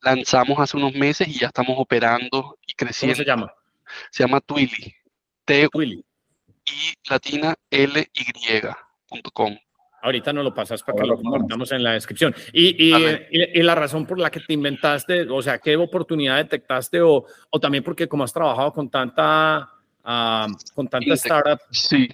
[0.00, 3.16] Lanzamos hace unos meses y ya estamos operando y creciendo.
[3.16, 3.54] ¿Cómo se llama?
[4.10, 4.94] Se llama Twilly.
[5.44, 6.02] T -Twilly.
[6.64, 9.58] y latina L Y.com.
[10.04, 12.34] Ahorita no lo pasas para que lo compartamos en la descripción.
[12.52, 17.00] Y, y, la razón por la que te inventaste, o sea, ¿qué oportunidad detectaste?
[17.00, 19.66] O, o también porque como has trabajado con tanta,
[20.04, 22.06] uh, con tanta startup, sí.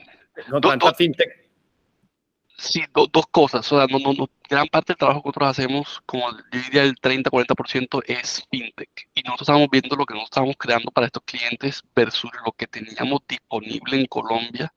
[0.48, 1.40] con tanta fintech.
[2.56, 3.72] Sí, dos cosas.
[3.72, 6.94] O sea, no, no, gran parte del trabajo que nosotros hacemos, como yo diría el
[6.94, 9.08] 30-40% es fintech.
[9.16, 12.68] Y nosotros estamos viendo lo que nosotros estamos creando para estos clientes versus lo que
[12.68, 14.72] teníamos disponible en Colombia.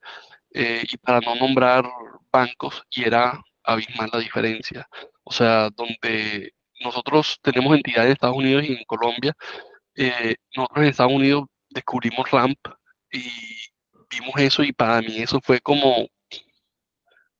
[0.55, 1.85] Eh, y para no nombrar
[2.33, 4.87] bancos, y era abismal la diferencia.
[5.23, 9.33] O sea, donde nosotros tenemos entidades en Estados Unidos y en Colombia,
[9.95, 12.57] eh, nosotros en Estados Unidos descubrimos RAMP
[13.11, 13.29] y
[14.09, 16.07] vimos eso y para mí eso fue como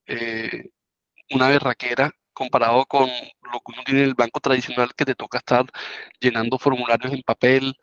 [0.06, 0.70] eh,
[1.30, 5.38] una berraquera comparado con lo que uno tiene en el banco tradicional que te toca
[5.38, 5.64] estar
[6.20, 7.74] llenando formularios en papel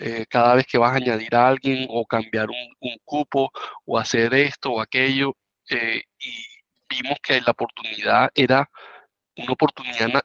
[0.00, 3.50] eh, cada vez que vas a añadir a alguien o cambiar un, cupo
[3.84, 5.36] o hacer esto o aquello.
[5.68, 6.44] Eh, y
[6.90, 8.68] vimos que la oportunidad era
[9.36, 10.22] una oportunidad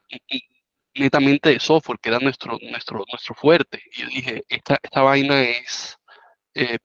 [0.94, 3.82] netamente de software, que era nuestro, nuestro, nuestro fuerte.
[3.92, 5.96] Y yo dije, esta, esta vaina es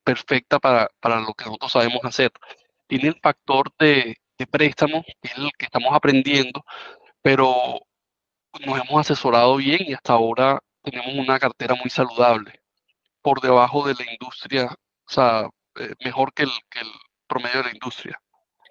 [0.04, 2.32] perfecta para, para lo que nosotros sabemos hacer.
[2.88, 4.18] Tiene el factor de,
[4.50, 6.66] préstamo, que es el que estamos aprendiendo,
[7.22, 7.80] pero
[8.66, 12.60] nos hemos asesorado bien y hasta ahora tenemos una cartera muy saludable,
[13.22, 15.48] por debajo de la industria, o sea,
[15.80, 16.92] eh, mejor que el, que el
[17.28, 18.20] promedio de la industria.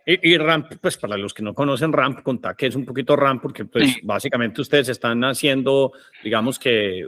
[0.07, 3.43] Y, RAMP, pues para los que no conocen RAMP, contar que es un poquito RAMP,
[3.43, 5.93] porque pues básicamente ustedes están haciendo,
[6.25, 7.05] digamos que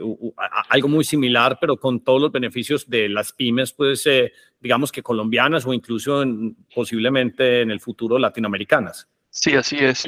[0.69, 5.01] algo muy similar, pero con todos los beneficios de las pymes, pues eh, digamos que
[5.01, 6.23] colombianas o incluso
[6.73, 9.07] posiblemente en el futuro latinoamericanas.
[9.29, 10.07] Sí, así es.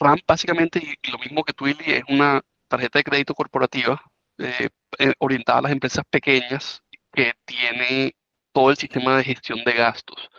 [0.00, 4.02] RAMP básicamente, y lo mismo que Twilly, es una tarjeta de crédito corporativa
[4.38, 4.68] eh,
[4.98, 8.14] eh, orientada a las empresas pequeñas que tiene
[8.52, 10.30] todo el sistema de gestión de gastos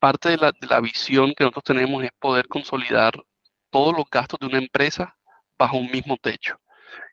[0.00, 3.12] parte de la, de la visión que nosotros tenemos es poder consolidar
[3.70, 5.16] todos los gastos de una empresa
[5.58, 6.56] bajo un mismo techo.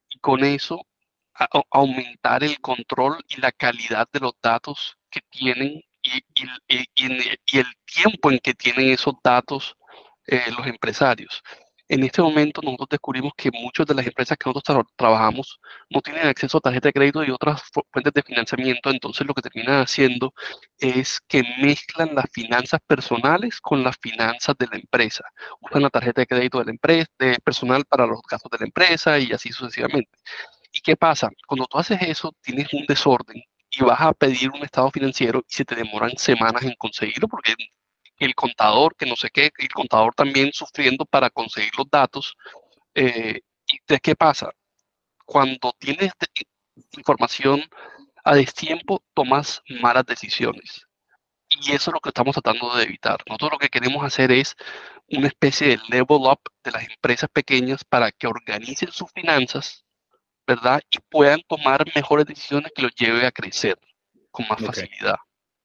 [0.10, 0.82] Y con eso
[1.72, 6.24] aumentar el control y la calidad de los datos que tienen y,
[7.60, 9.76] el tiempo en que tienen esos datos
[10.26, 11.44] eh, los empresarios.
[11.90, 15.60] En este momento nosotros descubrimos que muchas de las empresas que nosotros trabajamos
[15.90, 17.62] no tienen acceso a tarjeta de crédito y otras
[17.92, 20.34] fuentes de financiamiento, entonces lo que terminan haciendo
[20.80, 25.24] es que mezclan las finanzas personales con las finanzas de la empresa.
[25.62, 28.66] Usan la tarjeta de crédito de la empresa, de personal para los gastos de la
[28.66, 30.12] empresa y así sucesivamente.
[30.74, 31.30] ¿Y qué pasa?
[31.48, 35.54] Cuando tú haces eso, tienes un desorden y vas a pedir un estado financiero y
[35.54, 37.54] se te demoran semanas en conseguirlo porque
[38.26, 42.36] el contador, que no sé qué, el contador también sufriendo para conseguir los datos.
[42.94, 44.52] Eh, ¿Y de qué pasa?
[45.26, 46.12] Cuando tienes
[46.98, 47.64] información
[48.24, 50.86] a destiempo, tomas malas decisiones.
[51.50, 53.18] Y eso es lo que estamos tratando de evitar.
[53.26, 54.56] Nosotros lo que queremos hacer es
[55.10, 59.86] una especie de level up de las empresas pequeñas para que organicen sus finanzas,
[60.46, 60.82] ¿verdad?
[60.90, 63.80] Y puedan tomar mejores decisiones que los lleve a crecer
[64.32, 65.16] con más facilidad.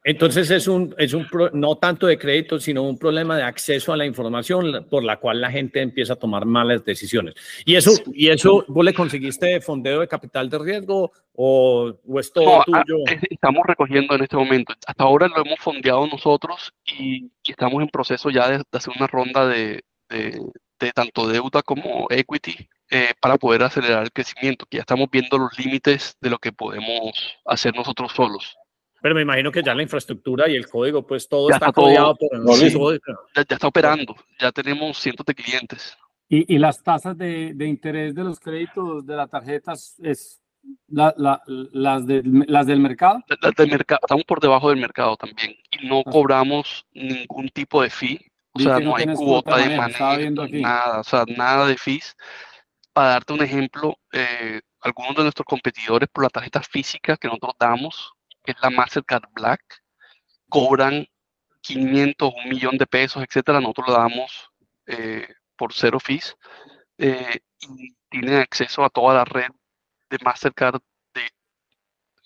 [0.05, 3.97] Entonces es un, es un no tanto de crédito, sino un problema de acceso a
[3.97, 7.35] la información por la cual la gente empieza a tomar malas decisiones.
[7.65, 12.33] ¿Y eso, y eso vos le conseguiste fondeo de capital de riesgo o, o es
[12.33, 12.99] todo tuyo?
[13.31, 14.75] Estamos recogiendo en este momento.
[14.87, 19.47] Hasta ahora lo hemos fondeado nosotros y, estamos en proceso ya de, hacer una ronda
[19.47, 25.09] de, de, tanto deuda como equity eh, para poder acelerar el crecimiento, que ya estamos
[25.13, 27.13] viendo los límites de lo que podemos
[27.45, 28.57] hacer nosotros solos.
[29.03, 32.31] Pero me imagino que ya la infraestructura y el código, pues todo está, codiado por
[32.57, 35.99] ya, está operando, ya tenemos cientos de clientes.
[36.29, 40.41] ¿Y, y las tasas de, de, interés de los créditos de las tarjetas es
[40.87, 43.23] la, la, las, de, las del mercado?
[43.41, 47.91] Las del mercado, estamos por debajo del mercado también y no cobramos ningún tipo de
[47.91, 48.21] fee,
[48.53, 52.17] o sea, no, hay cuota de manejo, nada, o sea, nada de fees.
[52.93, 57.55] Para darte un ejemplo, eh, algunos de nuestros competidores por la tarjeta física que nosotros
[57.59, 59.63] damos, que es la Mastercard Black,
[60.49, 61.07] cobran
[61.63, 63.61] 500, un millón de pesos, etcétera.
[63.61, 64.51] Nosotros lo damos
[64.87, 66.37] eh, por cero fees
[66.99, 69.49] eh, y tienen acceso a toda la red
[70.11, 70.81] de Mastercard
[71.15, 71.23] de,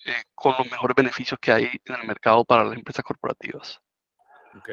[0.05, 3.79] eh, con los mejores beneficios que hay en el mercado para las empresas corporativas.
[4.57, 4.69] Ok.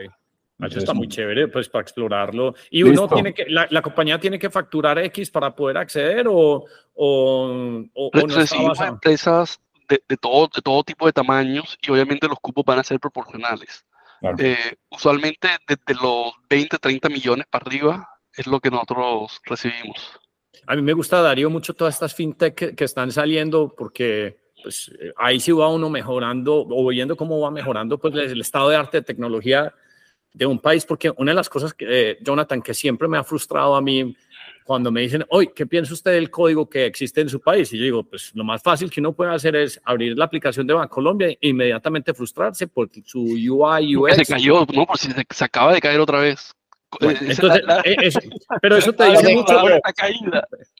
[0.61, 2.55] Eso está muy chévere, pues para explorarlo.
[2.71, 6.65] Y uno tiene que, la, compañía tiene que facturar X para poder acceder o,
[6.95, 12.65] o, o, no empresas de, todo, de todo tipo de tamaños y obviamente los cupos
[12.65, 13.85] van a ser proporcionales.
[14.39, 20.19] Eh, usualmente desde los 20, 30 millones para arriba es lo que nosotros recibimos.
[20.67, 25.41] A mí me gusta, Darío, mucho todas estas fintech que, están saliendo porque pues, ahí
[25.41, 29.03] sí va uno mejorando o viendo cómo va mejorando pues, el estado de arte de
[29.03, 29.75] tecnología
[30.33, 33.25] de un país, porque una de las cosas, que, eh, Jonathan, que siempre me ha
[33.25, 34.17] frustrado a mí
[34.65, 37.71] cuando me dicen, oye, ¿qué piensa usted del código que existe en su país?
[37.73, 40.67] Y yo digo, pues lo más fácil que uno puede hacer es abrir la aplicación
[40.67, 44.17] de Bancolombia e inmediatamente frustrarse por su UI, UX.
[44.17, 46.51] Se cayó, no, por si se, acaba de caer otra vez.
[48.63, 49.63] pero eso te dice mucho.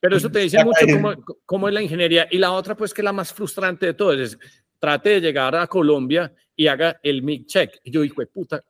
[0.01, 1.13] Pero eso te dice mucho cómo,
[1.45, 2.27] cómo, es la ingeniería.
[2.31, 4.39] Y la otra, pues, que es la más frustrante de todas, es
[4.79, 7.81] trate de llegar a Colombia y haga el mic check.
[7.85, 8.65] Y yo digo, puta,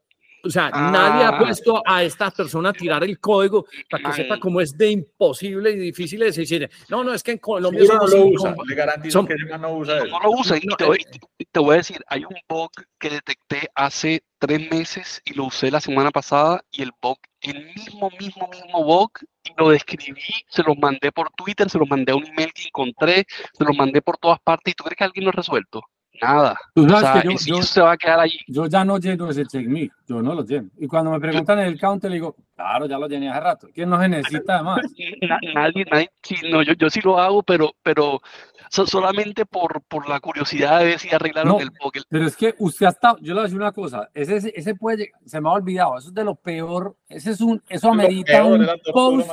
[0.44, 1.38] o sea, nadie ha ah.
[1.38, 5.70] puesto a esta persona a tirar el código para que sepa cómo es de imposible
[5.70, 6.70] y difícil de decir.
[6.88, 8.54] No, no, es que en Colombia no lo usa.
[8.66, 10.06] Le garantizo que no usa eso.
[10.06, 10.56] No lo usa.
[10.56, 10.98] Y te, voy,
[11.50, 15.70] te voy a decir, hay un bug que detecté hace tres meses y lo usé
[15.70, 19.10] la semana pasada y el bug, el mismo, mismo, mismo bug,
[19.44, 22.64] y lo describí, se lo mandé por Twitter, se lo mandé a un email que
[22.64, 24.72] encontré, se lo mandé por todas partes.
[24.72, 25.82] ¿Y tú crees que alguien lo ha resuelto?
[26.20, 26.56] Nada.
[26.74, 28.38] Tú sabes yo, se va a quedar allí.
[28.46, 29.66] Yo ya no lleno ese check
[30.06, 30.68] yo no lo lleno.
[30.78, 33.68] Y cuando me preguntan en el counter, le digo, claro, ya lo llené hace rato.
[33.74, 34.80] ¿Quién no se necesita más?
[35.54, 38.20] Nadie, nadie, sí, no, yo, yo sí lo hago, pero, pero
[38.68, 42.06] solamente por, por la curiosidad de ver si arreglaron el Pokémon.
[42.08, 44.74] Pero es que usted ha estado, yo le voy a decir una cosa, ese, ese
[44.74, 48.44] puede, se me ha olvidado, eso es de lo peor, ese es un, eso amerita
[48.44, 49.30] un post.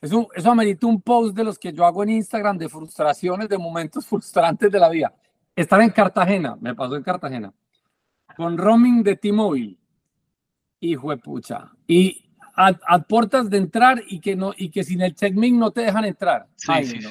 [0.00, 3.58] Eso, eso amerita un post de los que yo hago en Instagram de frustraciones, de
[3.58, 5.12] momentos frustrantes de la vida
[5.54, 7.52] estar en Cartagena, me pasó en Cartagena,
[8.36, 9.76] con roaming de T-Mobile.
[10.80, 11.70] Hijo de pucha.
[11.86, 15.82] Y a, puertas de entrar y que, no, y que sin el check-in no te
[15.82, 16.46] dejan entrar.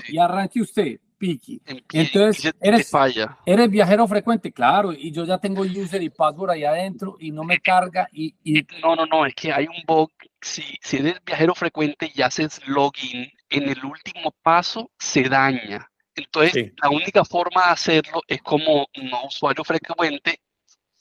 [0.07, 1.61] Y arranque usted, Piki.
[1.93, 3.37] Entonces, eres, falla.
[3.45, 7.43] eres viajero frecuente, claro, y yo ya tengo user y password ahí adentro y no
[7.43, 8.07] me carga.
[8.11, 8.65] Y, y...
[8.81, 10.11] No, no, no, es que hay un bug.
[10.41, 15.89] Si, si eres viajero frecuente y haces login, en el último paso se daña.
[16.19, 20.39] Entonces, la única forma de hacerlo es como no usuario frecuente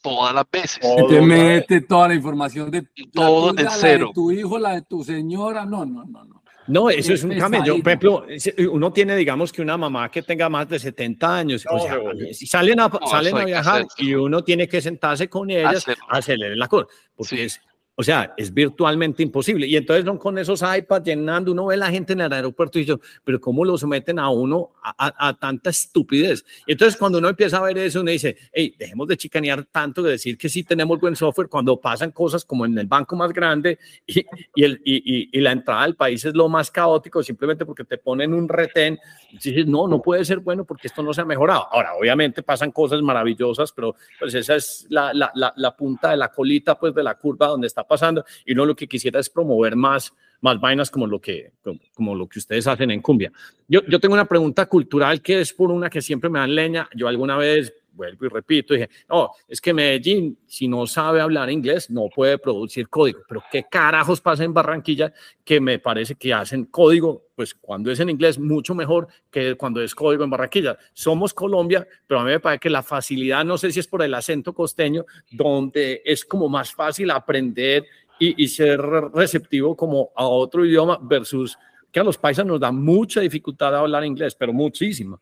[0.01, 0.79] todas las veces.
[0.83, 4.07] Y te mete toda la información de todo de cero.
[4.07, 5.65] de tu hijo, la de tu señora.
[5.65, 6.43] No, no, no, no.
[6.67, 7.79] No, eso es, un camello.
[7.81, 8.25] Por ejemplo,
[8.71, 11.97] uno tiene, digamos, que una mamá que tenga más de 70 años, o sea,
[12.31, 16.55] si salen a, salen a viajar y uno tiene que sentarse con ellas a hacerle
[16.55, 17.59] la cosa, porque es
[17.99, 19.67] o sea, es virtualmente imposible.
[19.67, 22.79] Y entonces son con esos iPads llenando, uno ve a la gente en el aeropuerto
[22.79, 26.45] y yo, pero ¿cómo lo someten a uno a, tanta estupidez?
[26.65, 30.01] Y entonces cuando uno empieza a ver eso, uno dice, hey, dejemos de chicanear tanto,
[30.01, 33.33] de decir que sí tenemos buen software cuando pasan cosas como en el banco más
[33.33, 33.77] grande
[34.07, 34.25] y,
[34.55, 37.97] y, el, y, y la entrada al país es lo más caótico, simplemente porque te
[37.97, 38.97] ponen un retén.
[39.29, 41.67] Y dices, no, no puede ser bueno porque esto no se ha mejorado.
[41.69, 46.15] Ahora, obviamente pasan cosas maravillosas, pero pues esa es la, la, la, la punta de
[46.15, 49.29] la colita pues de la curva donde está pasando y no lo que quisiera es
[49.29, 51.51] promover más, más vainas como lo que,
[51.93, 53.33] como, lo que ustedes hacen en Cumbia.
[53.67, 56.87] Yo, yo tengo una pregunta cultural que es por una que siempre me dan leña.
[56.95, 61.49] Yo alguna vez vuelvo y repito, dije, no, es que Medellín, si no sabe hablar
[61.49, 63.19] inglés, no puede producir código.
[63.27, 67.99] Pero ¿qué carajos pasa en Barranquilla que me parece que hacen código, pues cuando es
[67.99, 70.77] en inglés, mucho mejor que cuando es código en Barranquilla?
[70.93, 74.01] Somos Colombia, pero a mí me parece que la facilidad, no sé si es por
[74.01, 77.85] el acento costeño, donde es como más fácil aprender
[78.17, 78.79] y, y ser
[79.13, 81.57] receptivo como a otro idioma versus
[81.91, 85.19] que a los paisas nos da mucha dificultad a hablar inglés, pero muchísima.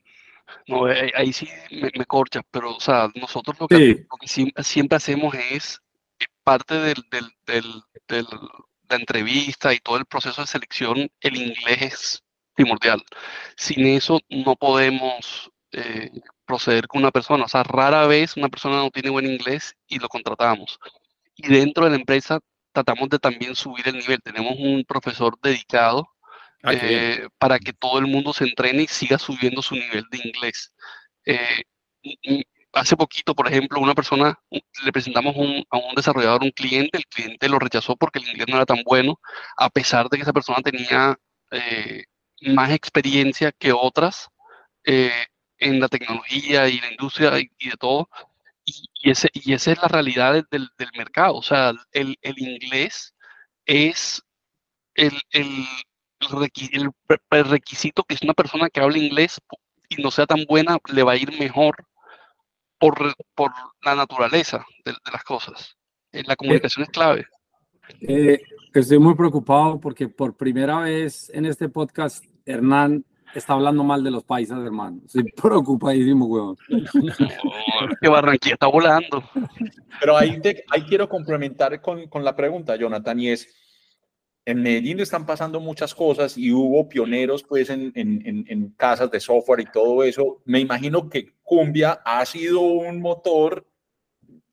[0.68, 4.06] No, eh, ahí, sí me, corcha, pero o sea, nosotros lo que,
[4.64, 5.80] siempre, hacemos es
[6.20, 8.28] eh, parte del, del, del, del,
[8.90, 12.24] la entrevista y todo el proceso de selección, el inglés es
[12.54, 13.04] primordial.
[13.56, 16.12] Sin eso no podemos eh,
[16.46, 17.46] proceder con una persona.
[17.46, 20.80] O sea, rara vez una persona no tiene buen inglés y lo contratamos.
[21.36, 22.40] Y dentro de la empresa
[22.72, 24.22] tratamos de también subir el nivel.
[24.24, 26.10] Tenemos un profesor dedicado
[26.64, 30.18] Ah, eh, para que todo el mundo se entrene y siga subiendo su nivel de
[30.18, 30.74] inglés.
[31.26, 31.64] Eh,
[32.74, 35.36] hace poquito, por ejemplo, una persona, le presentamos
[35.70, 38.84] a un desarrollador un cliente, el cliente lo rechazó porque el inglés no era tan
[38.84, 39.20] bueno,
[39.56, 41.18] a pesar de que esa persona tenía
[41.52, 42.06] eh,
[42.42, 44.30] más experiencia que otras
[44.84, 48.10] en la tecnología y la industria y, de todo.
[48.66, 51.36] Y, ese, y esa es la realidad del, del mercado.
[51.36, 53.16] O sea, el, el inglés
[53.66, 54.24] es
[54.96, 55.68] el, el,
[56.20, 59.40] el requisito que es una persona que hable inglés
[59.90, 61.76] y no sea tan buena, le va a ir mejor
[62.80, 63.52] por, por
[63.84, 65.76] la naturaleza de, las cosas.
[66.12, 67.26] Eh, la comunicación es clave.
[68.02, 68.40] Eh,
[68.74, 74.12] estoy muy preocupado porque por primera vez en este podcast, Hernán está hablando mal de
[74.12, 75.02] los países, hermano.
[75.06, 76.58] Estoy preocupadísimo, weón.
[78.02, 79.24] que Barranquilla está volando.
[80.00, 83.48] Pero ahí, ahí quiero complementar con, con la pregunta, Jonathan, y es,
[84.48, 89.20] en Medellín están pasando muchas cosas y hubo pioneros pues en, en, en, casas de
[89.20, 90.42] software y todo eso.
[90.46, 93.68] Me imagino que Cumbia ha sido un motor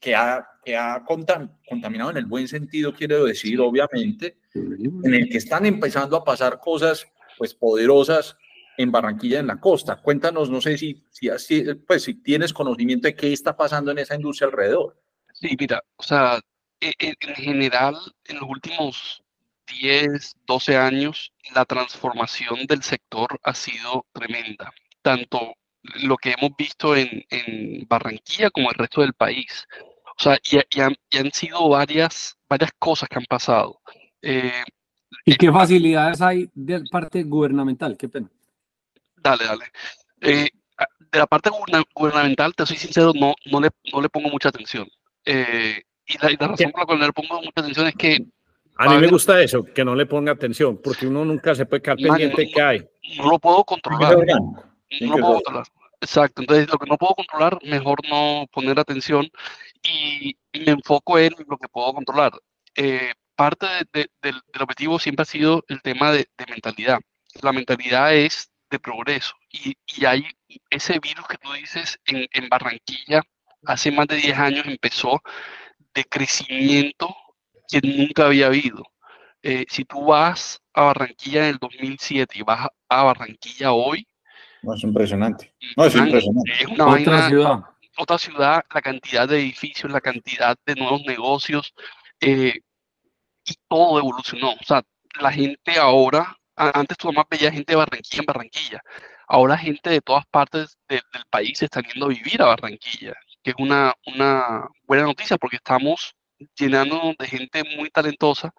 [0.01, 5.39] que ha, que ha contaminado en el buen sentido, quiero decir, obviamente, en el que
[5.39, 7.07] están empezando a pasar cosas
[7.39, 8.37] pues poderosas
[8.77, 10.03] en Barranquilla, en la costa.
[10.03, 14.17] Cuéntanos, no sé si, si, pues, si tienes conocimiento de qué está pasando en esa
[14.17, 15.01] industria alrededor.
[15.33, 16.41] Sí, mira, o sea,
[16.81, 19.24] e, en general, en los últimos
[19.67, 24.73] 10, 12 años, la transformación del sector ha sido tremenda.
[25.03, 25.55] Tanto
[26.03, 27.25] lo que hemos visto en,
[27.89, 29.67] Barranquilla como el resto del país.
[30.17, 33.81] O sea, y, han, sido varias, varias cosas que han pasado.
[34.23, 34.63] Eh,
[35.25, 37.97] ¿Y eh, qué facilidades hay de parte gubernamental?
[37.97, 38.31] Qué pena.
[39.17, 39.65] Dale, dale.
[40.21, 40.49] Eh,
[41.13, 41.51] de la parte
[41.95, 44.89] gubernamental, te soy sincero, no, no, le, no le pongo mucha atención.
[45.25, 48.27] y, la, razón por la cual no le pongo mucha atención es que
[48.77, 51.83] a mí me gusta eso, que no le ponga atención, porque uno nunca se puede
[51.83, 52.89] quedar pendiente que hay.
[53.19, 54.17] No lo puedo controlar.
[55.01, 55.67] No lo puedo controlar.
[56.01, 59.31] Exacto, entonces lo que no puedo controlar, mejor no poner atención
[59.83, 62.33] y, me enfoco en lo que puedo controlar.
[62.77, 66.99] Eh, parte del, objetivo siempre ha sido el tema de, mentalidad.
[67.43, 70.27] La mentalidad es de progreso y, hay
[70.71, 73.23] ese virus que tú dices en, en Barranquilla
[73.67, 75.23] hace más de 10 años empezó
[75.95, 77.15] de crecimiento
[77.69, 78.85] que nunca había habido.
[79.43, 84.07] Eh, si tú vas a Barranquilla en el 2007 y vas a Barranquilla hoy.
[84.63, 85.55] No, es impresionante.
[85.77, 86.53] No, es impresionante.
[86.61, 87.61] Es una otra ciudad.
[87.97, 91.75] Otra ciudad, la cantidad de edificios, la cantidad de nuevos negocios,
[92.21, 92.55] eh,
[93.45, 94.53] y todo evolucionó.
[94.53, 94.83] O sea,
[95.21, 98.83] la gente ahora, antes tú más veías gente de Barranquilla en Barranquilla.
[99.29, 103.57] Ahora gente de todas partes del país está yendo a vivir a Barranquilla, que es
[103.59, 106.15] una, una buena noticia porque estamos
[106.59, 108.53] llenando de gente muy talentosa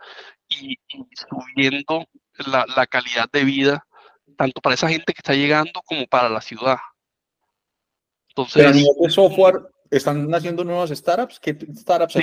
[0.47, 0.77] y,
[1.13, 2.05] subiendo
[2.47, 3.85] la, calidad de vida,
[4.37, 6.77] tanto para esa gente que está llegando como para la ciudad.
[8.29, 11.39] Entonces, Pero a nivel de software, ¿están naciendo nuevas startups?
[11.39, 12.17] ¿Qué startups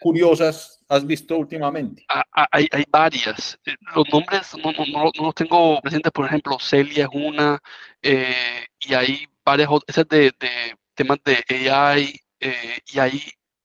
[0.00, 2.04] curiosas has visto últimamente?
[2.32, 3.58] Hay, hay varias.
[3.66, 7.58] Eh, los nombres no, no, no, los tengo presentes, por ejemplo, Celia es una,
[8.00, 13.20] eh, y hay varias otras, de, de temas de AI, eh, y hay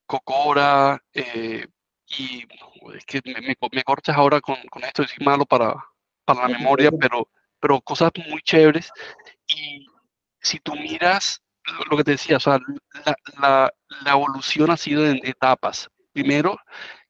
[0.10, 1.68] Cocora, eh,
[2.08, 2.44] y
[2.96, 5.76] es que me, me, corchas ahora con, con esto, es malo para,
[6.26, 7.30] para la memoria, pero,
[7.60, 8.92] pero cosas muy chéveres.
[9.46, 9.86] Y
[10.42, 11.44] si tú miras
[11.92, 12.58] lo que te decía, o sea,
[13.06, 15.88] la, la, la evolución ha sido en etapas.
[16.12, 16.58] Primero,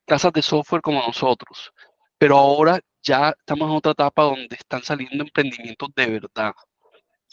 [0.04, 1.72] casas de software como nosotros,
[2.18, 6.52] pero ahora ya estamos en otra etapa donde están saliendo emprendimientos de verdad.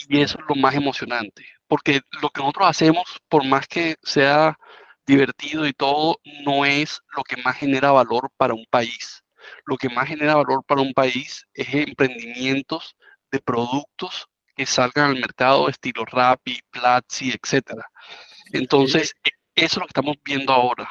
[0.07, 4.57] Y eso es lo más emocionante, porque lo que nosotros hacemos, por más que sea
[5.07, 9.23] divertido y todo, no es lo que más genera valor para un país.
[9.65, 12.95] Lo que más genera valor para un país es emprendimientos
[13.31, 17.85] de productos que salgan al mercado estilo Rappi, Platzi, etcétera.
[18.51, 20.89] Entonces, e, eso es lo que estamos viendo ahora.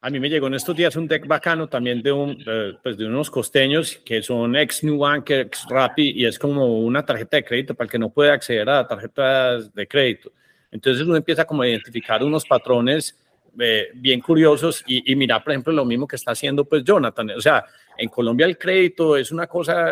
[0.00, 2.36] A mí me llegó en estos días un deck bacano también de, un,
[2.82, 7.04] pues de unos costeños que son ex New Bank, ex Rappi, y es como una
[7.04, 10.32] tarjeta de crédito para el que no puede acceder a tarjetas de crédito.
[10.72, 13.16] Entonces uno empieza como a identificar unos patrones
[13.58, 17.30] eh, bien curiosos y, y mira, por ejemplo, lo mismo que está haciendo pues Jonathan.
[17.30, 17.64] O sea,
[17.96, 19.86] en Colombia el crédito es una cosa,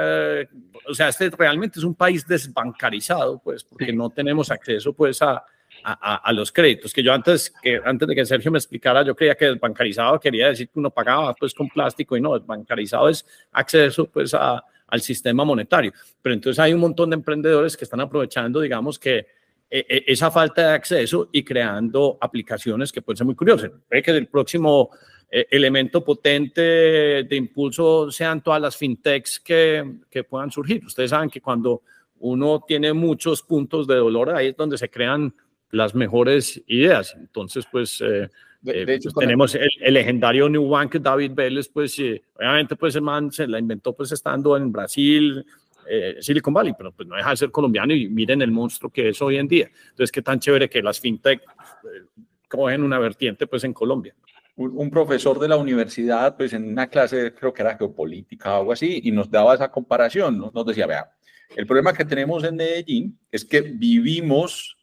[0.88, 5.44] o sea, este realmente es un país desbancarizado, pues, porque no tenemos acceso pues a,
[5.84, 9.14] a, a, los créditos, que yo antes, que antes de que Sergio me explicara, yo
[9.14, 13.26] creía que desbancarizado quería decir que uno pagaba pues con plástico y no, desbancarizado es
[13.52, 15.92] acceso pues a, al sistema monetario.
[16.20, 19.26] Pero entonces hay un montón de emprendedores que están aprovechando, digamos que
[19.70, 23.70] e, e, esa falta de acceso y creando aplicaciones que pueden ser muy curiosas.
[23.88, 24.90] Puede que el próximo
[25.30, 30.84] eh, elemento potente de impulso sean todas las fintechs que, que puedan surgir.
[30.84, 31.82] Ustedes saben que cuando
[32.18, 35.32] uno tiene muchos puntos de dolor, ahí es donde se crean
[35.70, 37.16] las mejores ideas.
[37.16, 38.28] Entonces, pues, eh,
[38.60, 41.96] de, eh, hecho, tenemos el, legendario New Bank David Vélez, pues,
[42.34, 45.46] obviamente, pues, el man se la inventó, pues, estando en Brasil,
[45.92, 49.08] eh, Silicon Valley, pero pues no deja de ser colombiano y miren el monstruo que
[49.08, 49.68] es hoy en día.
[49.90, 54.14] Entonces, qué tan chévere que las fintech eh, cogen una vertiente pues en Colombia.
[54.54, 58.72] Un, profesor de la universidad, pues en una clase, creo que era geopolítica o algo
[58.72, 61.10] así, y nos daba esa comparación, nos decía, vea,
[61.56, 64.76] el problema que tenemos en Medellín es que vivimos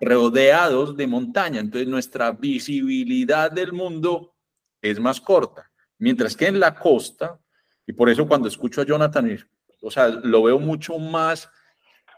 [0.00, 4.34] rodeados de montaña, entonces nuestra visibilidad del mundo
[4.82, 7.40] es más corta, mientras que en la costa,
[7.86, 9.30] y por eso cuando escucho a Jonathan
[9.84, 11.48] o sea, lo veo mucho más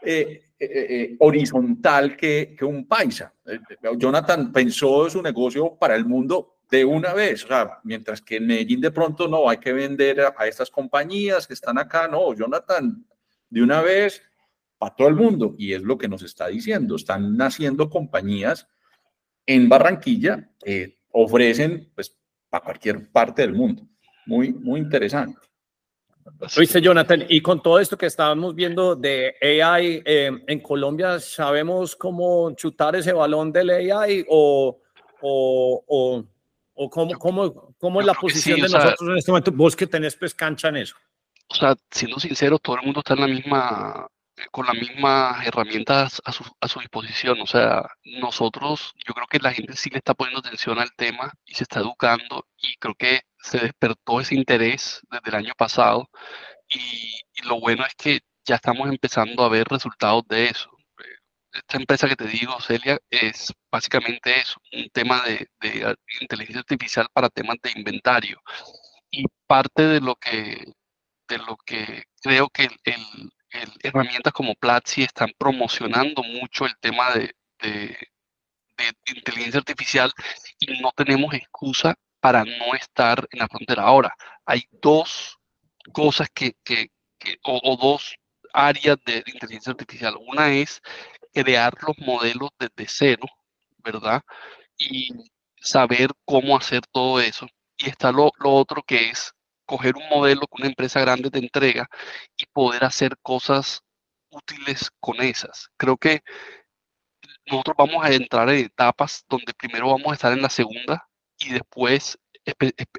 [0.01, 3.33] eh, eh, eh, horizontal que, que, un paisa.
[3.97, 8.47] Jonathan pensó su negocio para el mundo de una vez, o sea, mientras que en
[8.47, 13.05] Medellín de pronto no, hay que vender a, estas compañías que están acá, no, Jonathan,
[13.49, 14.21] de una vez
[14.77, 18.67] para todo el mundo, y es lo que nos está diciendo, están naciendo compañías
[19.45, 22.15] en Barranquilla que ofrecen, pues,
[22.49, 23.87] para cualquier parte del mundo.
[24.25, 25.46] Muy, muy interesante.
[26.57, 31.95] Oíste, Jonathan, y con todo esto que estábamos viendo de AI eh, en Colombia, ¿sabemos
[31.95, 34.79] cómo chutar ese balón del AI o,
[35.21, 36.25] o,
[36.73, 39.51] o, cómo, cómo, cómo es la posición de nosotros en este momento?
[39.51, 40.95] Vos que tenés pues cancha en eso.
[41.49, 44.07] o sea, siendo sincero, todo el mundo está en la misma,
[44.51, 47.39] con las mismas herramientas a su, a su disposición.
[47.41, 51.33] O sea, nosotros, yo creo que la gente sí le está poniendo atención al tema
[51.45, 56.09] y se está educando y creo que se despertó ese interés desde el año pasado
[56.69, 57.13] y,
[57.43, 60.69] lo bueno es que ya estamos empezando a ver resultados de eso.
[61.51, 67.07] Esta empresa que te digo, Celia, es básicamente eso, un tema de, de inteligencia artificial
[67.13, 68.41] para temas de inventario.
[69.11, 70.73] Y parte de lo que,
[71.27, 73.31] de lo que creo que el,
[73.81, 77.97] herramientas como Platzi están promocionando mucho el tema de, de,
[79.07, 80.11] inteligencia artificial
[80.59, 83.83] y no tenemos excusa para no estar en la frontera.
[83.83, 84.15] Ahora,
[84.45, 85.37] hay dos
[85.91, 86.55] cosas que,
[87.43, 88.15] o, dos
[88.53, 90.15] áreas de inteligencia artificial.
[90.27, 90.81] Una es
[91.33, 93.27] crear los modelos desde cero,
[93.77, 94.21] ¿verdad?
[94.77, 95.09] Y
[95.59, 97.47] saber cómo hacer todo eso.
[97.77, 99.33] Y está lo, lo otro que es
[99.65, 101.89] coger un modelo que una empresa grande te entrega
[102.37, 103.83] y poder hacer cosas
[104.29, 105.69] útiles con esas.
[105.77, 106.21] Creo que
[107.45, 111.07] nosotros vamos a entrar en etapas donde primero vamos a estar en la segunda
[111.37, 112.17] y después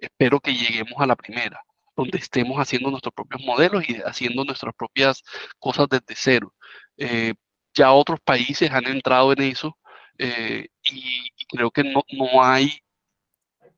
[0.00, 1.62] espero que lleguemos a la primera,
[1.96, 5.22] donde estemos haciendo nuestros propios modelos y haciendo nuestras propias
[5.58, 6.54] cosas desde cero.
[6.96, 7.34] Eh,
[7.74, 9.76] ya otros países han entrado en eso
[10.18, 12.70] eh, y, creo que no, no hay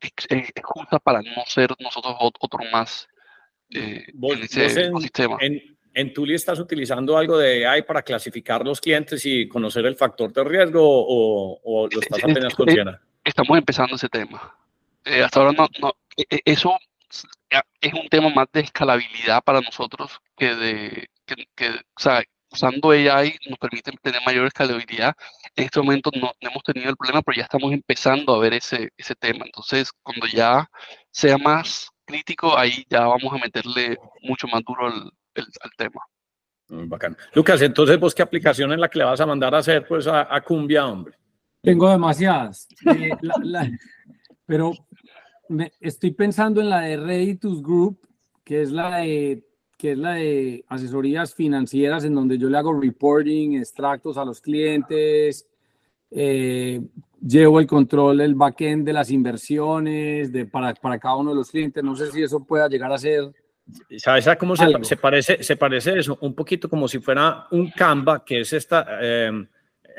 [0.01, 3.07] excusa para no ser nosotros otro más
[3.69, 5.37] eh, en ese ecosistema.
[5.39, 5.61] En,
[5.93, 10.33] en Tuli estás utilizando algo de AI para clasificar los clientes y conocer el factor
[10.33, 13.10] de riesgo o, o lo estás apenas considerando?
[13.23, 14.55] Estamos empezando ese tema.
[15.05, 16.77] Eh, hasta ahora no, no, e, e, eso
[17.81, 21.09] es un tema más de escalabilidad para nosotros que de,
[21.55, 25.13] que, o sea, usando AI nos permite tener mayor escalabilidad.
[25.55, 28.89] En este momento no, hemos tenido el problema, pero ya estamos empezando a ver ese,
[28.97, 29.45] ese tema.
[29.45, 30.69] Entonces, cuando ya
[31.11, 35.11] sea más crítico, ahí ya vamos a meterle mucho más duro al,
[35.77, 36.01] tema.
[36.67, 37.17] Mm, bacán.
[37.33, 40.07] Lucas, entonces, ¿vos qué aplicación es la que le vas a mandar a hacer pues,
[40.07, 41.15] a, Cumbia, hombre?
[41.61, 42.67] Tengo demasiadas.
[42.85, 43.11] Eh,
[44.45, 44.73] pero
[45.49, 47.99] me, estoy pensando en la de Reditus Group,
[48.43, 49.43] que es la de
[49.77, 54.39] que es la de asesorías financieras, en donde yo le hago reporting, extractos a los
[54.39, 55.47] clientes,
[56.11, 56.79] eh,
[57.19, 61.49] llevo el control del backend de las inversiones de, para, para cada uno de los
[61.49, 61.83] clientes.
[61.83, 63.31] No sé si eso pueda llegar a ser.
[63.97, 66.15] ¿Sabes cómo se, se, parece, se parece eso?
[66.21, 68.85] Un poquito como si fuera un Canva, que es esta.
[69.01, 69.47] Eh,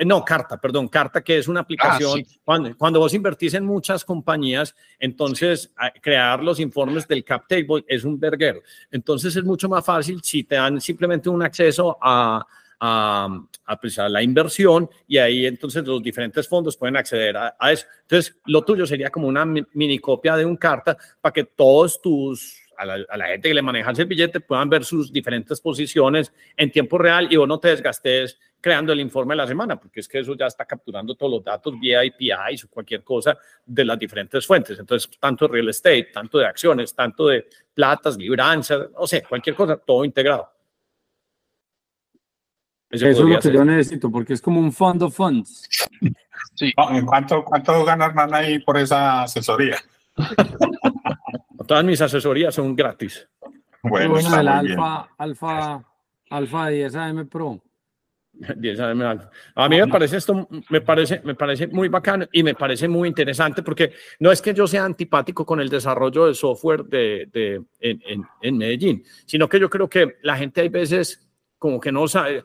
[0.04, 2.22] no, Carta, perdón, Carta, que es una ah, aplicación.
[2.44, 8.18] cuando, vos invertís en muchas compañías, entonces crear los informes del cap table es un
[8.18, 8.62] verguero.
[8.90, 12.44] Entonces es mucho más fácil si te dan simplemente un acceso a,
[12.84, 17.86] a, pues, la inversión y ahí entonces los diferentes fondos pueden acceder a, eso.
[18.02, 22.61] Entonces, lo tuyo sería como una mini copia de un carta para que todos tus
[22.82, 26.32] a la, a la, gente que le maneja el billete puedan ver sus diferentes posiciones
[26.56, 30.00] en tiempo real y vos no te desgastes creando el informe de la semana, porque
[30.00, 33.84] es que eso ya está capturando todos los datos vía APIs o cualquier cosa de
[33.84, 34.78] las diferentes fuentes.
[34.78, 39.76] Entonces, tanto real estate, tanto de acciones, tanto de platas, libranzas, no sé, cualquier cosa,
[39.76, 40.48] todo integrado.
[42.88, 45.68] Eso, es lo que yo necesito, porque es como un fund of funds.
[46.54, 46.72] Sí.
[47.06, 49.78] ¿Cuánto, cuánto ganas man ahí por esa asesoría?
[51.66, 53.28] Todas mis asesorías son gratis.
[53.82, 55.84] Bueno, bueno el Alfa, Alfa,
[56.30, 57.62] Alfa 10 AM Pro.
[59.54, 63.08] A mí me parece esto, me parece, me parece muy bacano y me parece muy
[63.08, 67.62] interesante porque no es que yo sea antipático con el desarrollo de software de, de
[67.80, 72.08] en, en, Medellín, sino que yo creo que la gente hay veces como que no
[72.08, 72.42] sabe,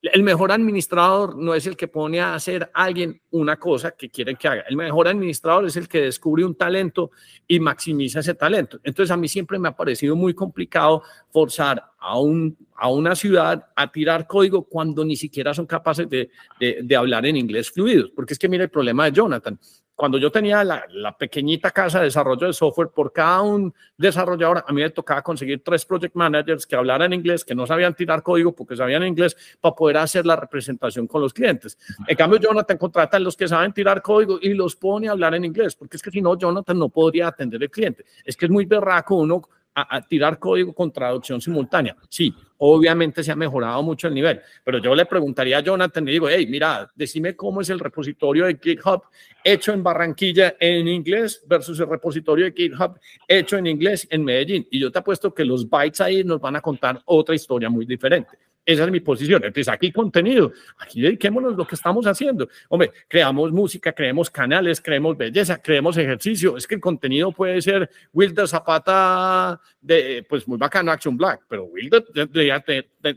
[0.00, 4.08] el mejor administrador no es el que pone a hacer a alguien una cosa que
[4.08, 4.64] quiere que haga.
[4.68, 7.10] El mejor administrador es el que descubre un talento
[7.48, 8.78] y maximiza ese talento.
[8.84, 13.66] Entonces a mí siempre me ha parecido muy complicado forzar a, un, a una ciudad
[13.74, 16.30] a tirar código cuando ni siquiera son capaces de,
[16.60, 18.08] de, de hablar en inglés fluido.
[18.14, 19.58] Porque es que mira el problema de Jonathan
[19.98, 24.72] cuando yo tenía la, pequeñita casa de desarrollo de software, por cada un desarrollador, a
[24.72, 28.52] mí me tocaba conseguir tres project managers que hablaran inglés, que no sabían tirar código
[28.52, 31.76] porque sabían inglés, para poder hacer la representación con los clientes.
[32.06, 35.34] En cambio, Jonathan contrata a los que saben tirar código y los pone a hablar
[35.34, 38.04] en inglés, porque es que si no, Jonathan no podría atender el cliente.
[38.24, 39.42] Es que es muy berraco uno
[39.88, 41.96] a, tirar código con traducción simultánea.
[42.08, 46.12] Sí, obviamente se ha mejorado mucho el nivel, pero yo le preguntaría a Jonathan y
[46.12, 49.02] digo, hey, mira, decime cómo es el repositorio de GitHub
[49.44, 54.66] hecho en Barranquilla en inglés versus el repositorio de GitHub hecho en inglés en Medellín.
[54.70, 57.86] Y yo te apuesto que los bytes ahí nos van a contar otra historia muy
[57.86, 58.47] diferente.
[58.68, 59.42] Esa es mi posición.
[59.42, 62.50] Entonces, aquí contenido, aquí dediquémonos lo que estamos haciendo.
[62.68, 66.54] Hombre, creamos música, creemos canales, creemos belleza, creemos ejercicio.
[66.54, 71.64] Es que el contenido puede ser Wilder Zapata, de, pues muy bacano, Action Black, pero
[71.64, 72.04] Wilder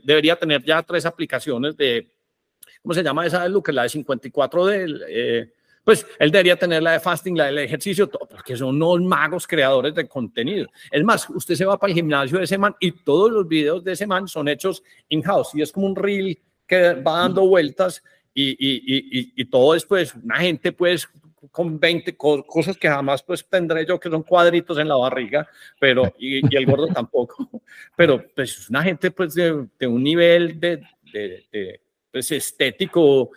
[0.02, 2.08] debería tener, ya tres aplicaciones de,
[2.80, 3.74] ¿cómo se llama esa de Lucas?
[3.74, 5.04] La de 54 del...
[5.06, 5.52] Eh,
[5.84, 9.46] pues él debería tener la de fasting, la del ejercicio, todo, porque son unos magos
[9.46, 10.68] creadores de contenido.
[10.90, 13.82] Es más, usted se va para el gimnasio de ese man y todos los videos
[13.82, 18.02] de ese man son hechos in-house y es como un reel que va dando vueltas
[18.32, 21.08] y, y, y, y todo es pues una gente pues
[21.50, 25.48] con 20 cosas que jamás pues tendré yo que son cuadritos en la barriga,
[25.80, 27.48] pero y, el gordo tampoco,
[27.96, 31.80] pero pues una gente pues de, de un nivel de, de, de
[32.10, 33.30] pues, estético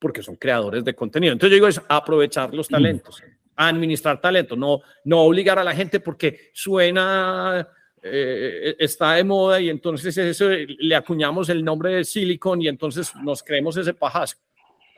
[0.00, 1.32] porque son creadores de contenido.
[1.32, 2.74] Entonces yo digo es aprovechar los mm.
[2.74, 3.22] talentos,
[3.54, 7.68] administrar talento, no, no obligar a la gente porque suena,
[8.02, 13.14] eh, está de moda y entonces eso, le acuñamos el nombre de Silicon y entonces
[13.16, 14.36] nos creemos ese pajazo.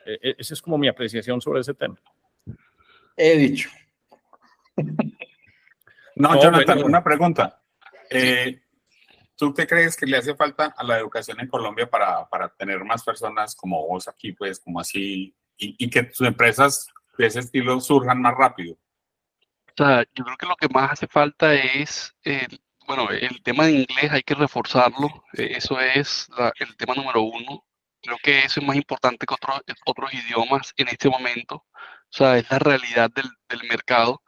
[0.05, 1.99] E, e, esa es como mi apreciación sobre ese tema.
[3.15, 3.69] He dicho.
[6.15, 7.61] No, Jonathan, una pregunta.
[8.09, 8.62] Eh,
[9.35, 12.83] ¿Tú qué crees que le hace falta a la educación en Colombia para, para tener
[12.83, 17.79] más personas como vos aquí, pues, como así, y, que tus empresas de ese estilo
[17.79, 18.75] surjan más rápido?
[18.75, 22.15] O sea, yo creo que lo que más hace falta es,
[22.85, 26.29] bueno, el tema de inglés hay que reforzarlo, e, eso es
[26.59, 27.65] el tema número uno.
[28.01, 31.55] Creo que eso es más importante que otros, otros idiomas en este momento.
[31.55, 34.21] O sea, es la realidad del, del mercado.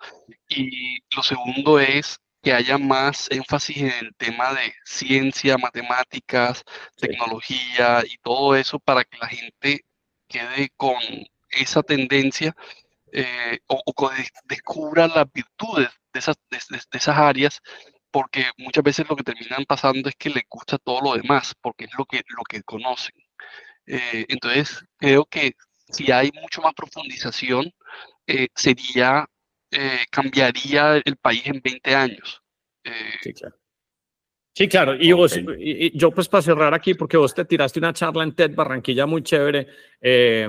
[0.47, 6.63] Y lo segundo es que haya más énfasis en el tema de ciencia, matemáticas,
[6.95, 9.83] tecnología y todo eso para que la gente
[10.27, 10.95] quede con
[11.49, 12.55] esa tendencia
[13.11, 13.81] eh, o,
[14.43, 16.59] descubra las virtudes de esas, de,
[16.91, 17.61] esas áreas,
[18.11, 21.85] porque muchas veces lo que terminan pasando es que les gusta todo lo demás, porque
[21.85, 23.15] es lo que, lo que conocen.
[23.87, 25.55] Eh, entonces, creo que
[25.89, 27.73] si hay mucho más profundización,
[28.27, 29.27] eh, sería
[29.77, 32.41] eh, cambiaría el país en 20 años.
[32.83, 33.55] Eh, sí, claro.
[34.53, 34.95] Sí, claro.
[34.95, 38.33] Y, vos, y, yo pues para cerrar aquí, porque vos te tiraste una charla en
[38.33, 39.67] TED Barranquilla muy chévere
[39.99, 40.47] eh,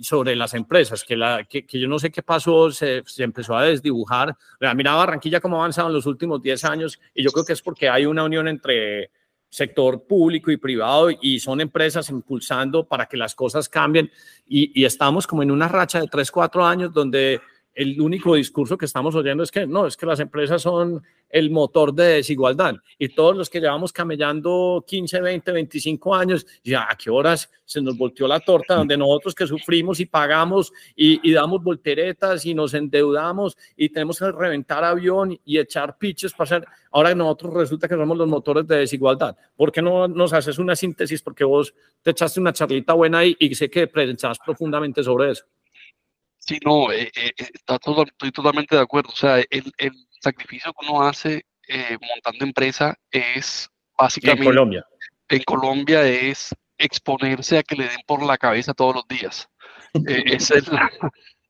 [0.00, 3.64] sobre las empresas, que, la, que, yo no sé qué pasó, se, se empezó a
[3.64, 4.34] desdibujar.
[4.74, 7.60] Mira Barranquilla cómo ha avanzado en los últimos 10 años y yo creo que es
[7.60, 9.10] porque hay una unión entre
[9.50, 14.10] sector público y privado y son empresas impulsando para que las cosas cambien
[14.46, 17.42] y, y estamos como en una racha de 3, 4 años donde
[17.74, 21.50] el único discurso que estamos oyendo es que no, es que las empresas son el
[21.50, 26.96] motor de desigualdad y todos los que llevamos camellando 15, 20, 25 años, ya a
[26.96, 31.62] qué horas se nos volteó la torta donde nosotros que sufrimos y pagamos y, damos
[31.62, 37.14] volteretas y nos endeudamos y tenemos que reventar avión y echar pitches para hacer, ahora
[37.14, 39.34] nosotros resulta que somos los motores de desigualdad.
[39.56, 41.22] ¿Por qué no nos haces una síntesis?
[41.22, 45.46] Porque vos te echaste una charlita buena ahí y sé que pensás profundamente sobre eso.
[46.44, 49.10] Sí, no, eh, eh, eh, está todo, estoy totalmente de acuerdo.
[49.10, 51.44] O sea, el, el sacrificio que uno hace
[52.00, 54.42] montando empresa es básicamente...
[54.42, 54.86] En Colombia.
[55.28, 59.48] En Colombia es exponerse a que le den por la cabeza todos los días.
[60.26, 60.90] esa es la,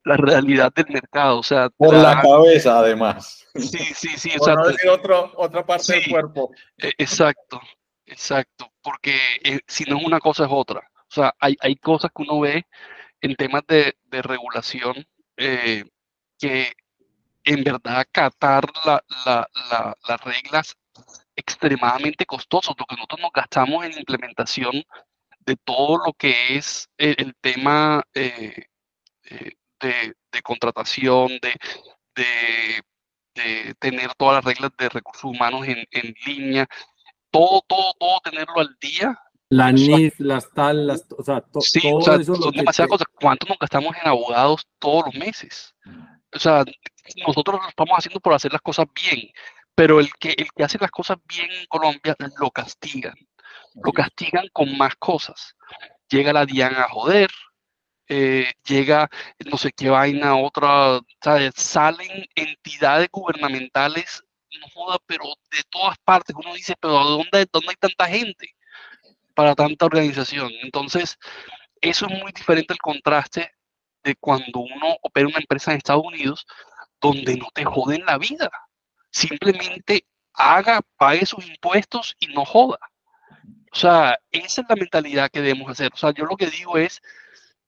[0.05, 1.39] la, realidad del mercado.
[1.39, 3.49] O sea, por la, cabeza, además.
[3.55, 4.31] Sí, sí, sí.
[4.39, 6.53] O sea, no decir otro, otra parte del cuerpo.
[6.77, 7.61] E, exacto,
[8.05, 8.71] exacto.
[8.83, 9.17] Porque
[9.67, 10.81] si no es una cosa es otra.
[10.81, 12.65] O sea, hay, hay cosas que uno ve
[13.23, 15.07] en temas de, regulación
[15.37, 15.85] eh,
[16.39, 16.73] que
[17.45, 18.65] en verdad acatar
[19.25, 20.77] las reglas
[21.35, 24.85] extremadamente costoso, porque nosotros nos gastamos en implementación
[25.41, 28.67] de todo lo que es el, tema eh,
[29.25, 31.59] eh, de, contratación, de,
[32.15, 36.69] de, tener todas las reglas de recursos humanos en, en línea,
[37.31, 39.19] todo, todo, todo tenerlo al día
[39.53, 42.35] la NIF, las tal, las, o sea, sí, todo o sea, eso.
[42.37, 43.07] Son demasiadas cosas.
[43.21, 45.75] ¿Cuánto nos gastamos en abogados todos los meses?
[46.35, 46.65] O sea,
[47.27, 49.31] nosotros lo estamos haciendo por hacer las cosas bien,
[49.75, 53.15] pero el que, el que hace las cosas bien en Colombia lo castigan.
[53.75, 55.55] Lo castigan con más cosas.
[56.09, 57.31] Llega la DIAN a joder,
[58.09, 59.11] eh, llega
[59.51, 61.53] no sé qué vaina, otra, ¿sabes?
[61.57, 64.25] salen entidades gubernamentales,
[64.59, 66.35] no joda, pero de todas partes.
[66.35, 68.55] Uno dice, pero ¿dónde, dónde hay tanta gente?
[69.35, 70.51] Para tanta organización.
[70.63, 71.19] Entonces,
[71.81, 73.53] eso es muy diferente al contraste
[74.03, 76.47] de cuando uno opera una empresa en Estados Unidos
[77.01, 78.51] donde no te joden la vida.
[79.11, 82.79] Simplemente haga, pague sus impuestos y no joda.
[83.73, 85.91] O sea, esa es la mentalidad que debemos hacer.
[85.95, 87.01] O sea, yo lo que digo es,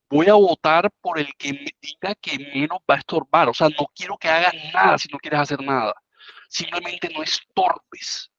[0.09, 3.49] voy a votar por el que me diga que menos va a estorbar.
[3.49, 5.93] O sea, no quiero que hagas nada si no quieres hacer nada.
[6.47, 8.31] Simplemente no estorbes.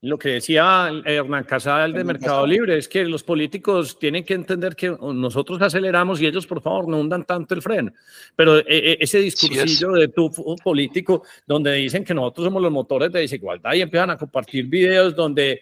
[0.00, 4.76] Lo que decía Hernán Casal de Mercado Libre es que los políticos tienen que entender
[4.76, 7.92] que nosotros aceleramos y ellos, por favor, no hundan tanto el freno.
[8.36, 10.30] Pero eh, eh, ese discursillo de tu
[10.62, 15.16] político, donde dicen que nosotros somos los motores de desigualdad y empiezan a compartir videos
[15.16, 15.60] donde,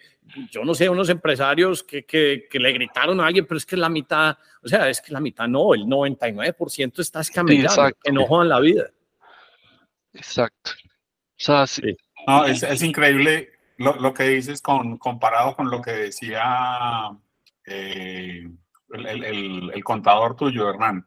[0.51, 3.75] yo no sé, unos empresarios que, que, que le gritaron a alguien, pero es que
[3.75, 8.27] la mitad, o sea, es que la mitad no, el 99% está escamillado, que no
[8.27, 8.91] jodan la vida.
[10.13, 10.71] Exacto.
[10.83, 11.97] O sea, sí.
[12.27, 17.09] No, es, es increíble lo, lo, que dices con, comparado con lo que decía
[17.65, 18.47] eh,
[18.89, 21.05] el, el, el, contador tuyo, Hernán.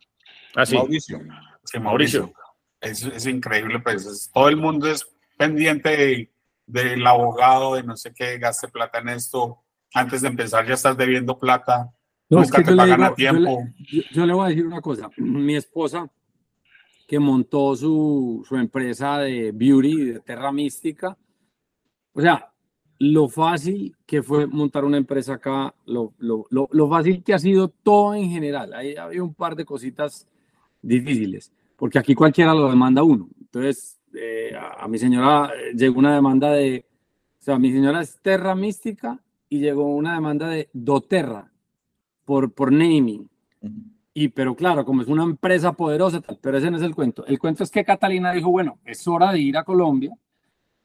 [0.54, 0.76] Ah, sí.
[0.76, 1.20] Mauricio.
[1.64, 2.32] Sí, Mauricio.
[2.80, 5.06] Es, es, increíble, pues es, todo el mundo es
[5.36, 6.32] pendiente de,
[6.66, 9.62] del abogado, de no sé qué, gaste plata en esto.
[9.92, 11.90] Antes de empezar ya estás debiendo plata.
[12.28, 13.64] No, nunca es que te pagan digo, a tiempo.
[13.76, 15.10] Yo le, yo le, voy a decir una cosa.
[15.16, 16.08] Mi esposa,
[17.08, 21.18] que montó su, su empresa de beauty, de Terra Mística,
[22.12, 22.52] o sea,
[23.01, 27.38] lo fácil que fue montar una empresa acá, lo, lo, lo, lo fácil que ha
[27.38, 28.74] sido todo en general.
[28.74, 30.28] Ahí había un par de cositas
[30.82, 33.26] difíciles, porque aquí cualquiera lo demanda uno.
[33.40, 36.84] Entonces, eh, a, a, mi señora llegó una demanda de,
[37.40, 41.51] o sea, mi señora es Terra Mística y llegó una demanda de doTERRA
[42.26, 43.30] por, por naming.
[44.12, 47.24] Y, pero claro, como es una empresa poderosa, tal, pero ese no es el cuento.
[47.24, 50.14] El cuento es que Catalina dijo, bueno, es hora de ir a Colombia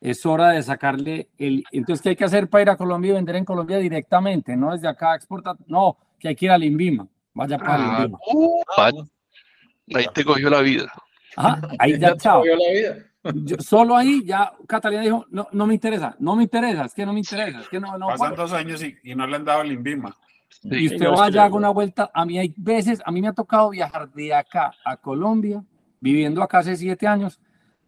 [0.02, 1.64] es hora de sacarle el...
[1.72, 4.56] Entonces, ¿qué hay que hacer para ir a Colombia y vender en Colombia directamente?
[4.56, 7.08] No desde acá exportar, no, que hay que ir al Inbima.
[7.34, 8.20] Vaya para Ah, el Inbima.
[8.34, 8.64] uh,
[9.96, 10.92] ahí te cogió la vida.
[11.36, 12.44] Ajá, ahí ya, chao.
[13.34, 17.06] Yo, solo ahí ya Catalina dijo, no, no me interesa, no me interesa, es que
[17.08, 18.08] no me interesa, es que no, no.
[18.08, 18.44] Pasan puedo.
[18.44, 20.16] dos años y, y, no le han dado el INVIMA.
[20.64, 22.12] Y usted vaya, haga una vuelta.
[22.14, 25.64] A mí hay veces, a mí me ha tocado viajar de acá a Colombia,
[26.00, 27.40] viviendo acá hace siete años,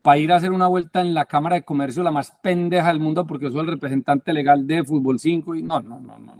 [0.02, 3.00] para ir a hacer una vuelta en la Cámara de Comercio, la más pendeja del
[3.00, 6.34] mundo, porque soy el representante legal de Fútbol 5 y no, no, no, no.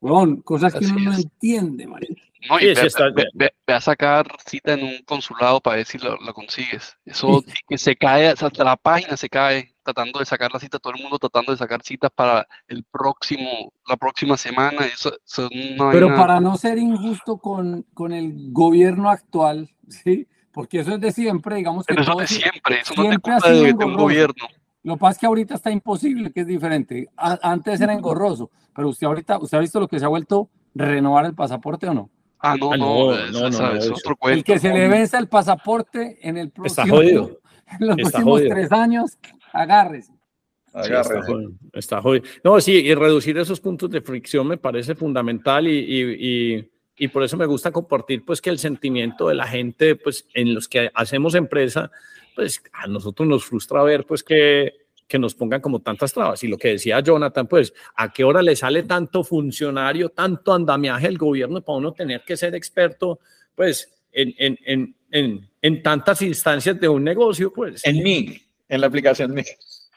[0.00, 1.24] Bueno, cosas que Así uno no es.
[1.24, 2.10] entiende, María.
[2.48, 5.60] No, y Sí, ve, sí está- ve- ve- ve a sacar cita en un consulado
[5.60, 6.96] para ver si lo, lo consigues.
[7.04, 10.92] Eso que se cae, hasta la página se cae tratando de sacar la cita, todo
[10.94, 14.86] el mundo tratando de sacar citas para el próximo, la próxima semana.
[14.86, 19.68] Eso, eso es una Pero vaina- para no ser injusto con, con el gobierno actual,
[19.88, 20.28] ¿sí?
[20.52, 23.02] Porque eso es de siempre, digamos que Pero eso todo es de siempre, eso no
[23.04, 24.44] es de siempre de, de un gobierno.
[24.82, 27.08] Lo que pasa es que ahorita está imposible, que es diferente.
[27.16, 30.48] A- antes era engorroso, pero usted ahorita, ¿usted ha visto lo que se ha vuelto
[30.74, 32.10] renovar el pasaporte o no?
[32.40, 34.44] Ah, no, Ah, no, no, no, no, esa- no, es otro El cuento.
[34.44, 37.38] que se le vence el pasaporte en el Está próximo, jodido.
[37.80, 38.54] en los Está próximos jodido.
[38.54, 39.18] tres años,
[39.52, 40.12] agárrese.
[40.12, 42.24] Sí, está, jodido, está jodido.
[42.44, 47.08] No, sí, y reducir esos puntos de fricción me parece fundamental y, y, y, y
[47.08, 50.68] por eso me gusta compartir pues que el sentimiento de la gente pues en los
[50.68, 51.90] que hacemos empresa,
[52.34, 56.42] pues a nosotros nos frustra ver pues que, que nos pongan como tantas trabas.
[56.44, 61.06] Y lo que decía Jonathan, pues a qué hora le sale tanto funcionario, tanto andamiaje
[61.06, 63.20] del gobierno para uno tener que ser experto
[63.54, 67.84] pues en, en, en, en, en tantas instancias de un negocio, pues.
[67.84, 69.42] En mí, en la aplicación mí.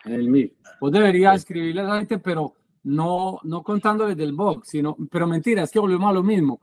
[0.05, 0.53] En el MIR.
[0.79, 5.63] Vos deberías escribirle a la gente, pero no, no contándoles del box, sino, pero mentira,
[5.63, 6.59] es que volvemos a lo mismo.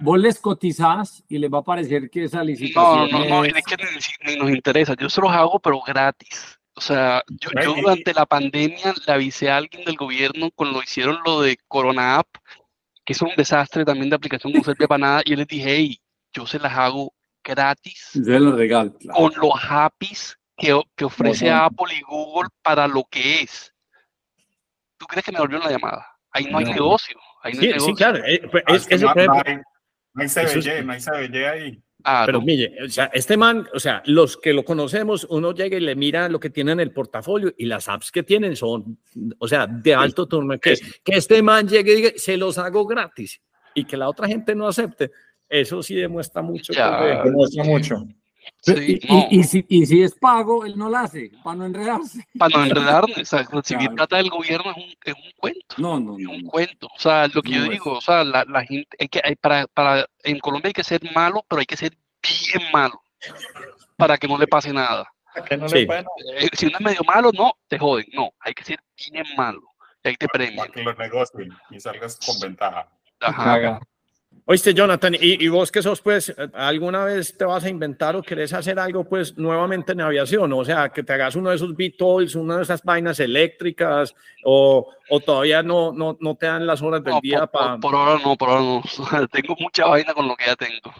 [0.00, 3.54] Vos les cotizás y les va a parecer que esa No, licitación no, no, es-
[3.54, 4.94] es que ni, si- ni nos interesa.
[4.98, 6.58] Yo se los hago, pero gratis.
[6.74, 10.82] O sea, yo, yo durante la pandemia le avisé a alguien del gobierno cuando lo
[10.82, 12.28] hicieron lo de Corona App,
[13.04, 15.64] que es un desastre también de aplicación, no sirve para nada, y yo les dije,
[15.76, 16.00] hey,
[16.32, 17.12] yo se las hago
[17.44, 18.94] gratis Se lo regalo.
[18.96, 19.18] claro.
[19.18, 21.64] con los APIs que, que ofrece Bueno.
[21.64, 23.74] Apple y Google para lo que es.
[24.96, 26.06] ¿Tú crees que me volvieron la llamada?
[26.32, 26.72] Ahí no hay No.
[26.72, 27.18] negocio.
[27.42, 27.86] Ahí no hay Sí, negocio.
[27.88, 28.24] sí, claro.
[28.24, 29.08] eh, pues, Ah, es- es eso
[30.14, 31.82] no, hay, no CBY ahí.
[32.02, 32.44] Ah, Pero no.
[32.46, 35.94] mire, o sea, este man, o sea, los que lo conocemos, uno llega y le
[35.94, 38.98] mira lo que tiene en el portafolio y las apps que tienen son,
[39.38, 40.58] o sea, de alto turno.
[40.58, 43.38] Que, que este man llegue y diga, se los hago gratis
[43.74, 45.10] y que la otra gente no acepte,
[45.48, 46.72] eso sí demuestra mucho.
[46.72, 47.02] Ya.
[47.02, 48.06] de- Demuestra mucho.
[48.62, 49.26] Sí, y, no.
[49.30, 52.26] y- y si, y si es pago, él no lo hace, para no enredarse.
[52.38, 53.94] Para no enredarnos, o sea, recibir Claro.
[53.96, 55.74] plata del gobierno es un, es un cuento.
[55.78, 56.50] No, no, es un no.
[56.50, 56.86] cuento.
[56.88, 57.70] O sea, lo que yo es.
[57.70, 60.84] digo, o sea, la, la gente, hay que, hay para, para, en Colombia hay que
[60.84, 63.00] ser malo, pero hay que ser bien malo
[63.96, 65.10] para que no le pase nada.
[65.34, 65.86] ¿A qué no Sí.
[65.86, 65.98] le?
[66.44, 68.06] Eh, si uno es medio malo, no, te joden.
[68.12, 69.62] No, hay que ser bien malo.
[70.02, 70.56] Y ahí te premian.
[70.56, 72.88] para que lo negocien y salgas con ventaja.
[73.20, 73.80] Ajá.
[74.46, 78.22] Oíste, Jonathan, ¿y, y vos que sos, pues, alguna vez te vas a inventar o
[78.22, 80.52] querés hacer algo, pues, nuevamente en aviación?
[80.52, 84.14] O sea, que te hagas uno de esos VTOLs, una de esas vainas eléctricas,
[84.44, 87.78] o, o todavía no, no, no te dan las horas del No, día para...
[87.78, 89.28] por ahora no, por ahora no.
[89.32, 90.92] Tengo mucha vaina con lo que ya tengo.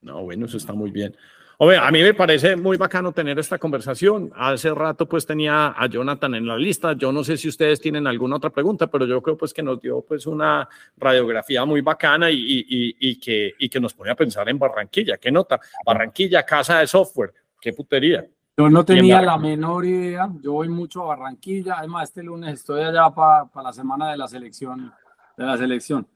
[0.00, 1.16] No, bueno, eso está muy bien.
[1.56, 4.32] Hombre, a mí me parece muy bacano tener esta conversación.
[4.34, 6.94] Hace rato pues tenía a Jonathan en la lista.
[6.94, 9.80] Yo no sé si ustedes tienen alguna otra pregunta, pero yo creo pues que nos
[9.80, 14.16] dio pues una radiografía muy bacana y, y, y, que, y que nos pone a
[14.16, 15.16] pensar en Barranquilla.
[15.16, 15.60] ¿Qué nota?
[15.86, 17.32] Barranquilla, casa de software.
[17.60, 18.26] Qué putería.
[18.56, 20.28] Yo no tenía la menor idea.
[20.40, 21.76] Yo voy mucho a Barranquilla.
[21.78, 24.92] Además, este lunes estoy allá para la semana de la selección.
[25.36, 26.06] De la selección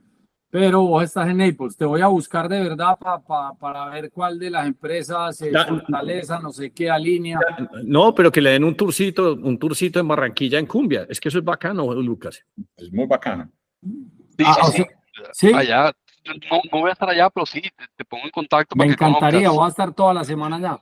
[0.51, 1.77] pero vos estás en Naples.
[1.77, 6.51] Te voy a buscar de verdad para ver cuál de las empresas es fortaleza, no
[6.53, 7.39] sé qué alinea.
[7.85, 11.07] No, pero que le den un tourcito, un tourcito en Barranquilla en Cumbia.
[11.09, 12.45] Es que eso es bacano, Lucas.
[12.77, 13.51] Es muy bacano.
[13.83, 14.71] Sí, ah,
[15.33, 15.93] sí, Allá,
[16.51, 17.63] no, no, voy a estar allá, pero sí,
[17.97, 18.77] te, pongo en contacto.
[18.77, 20.81] Me encantaría, voy a estar toda la semana allá.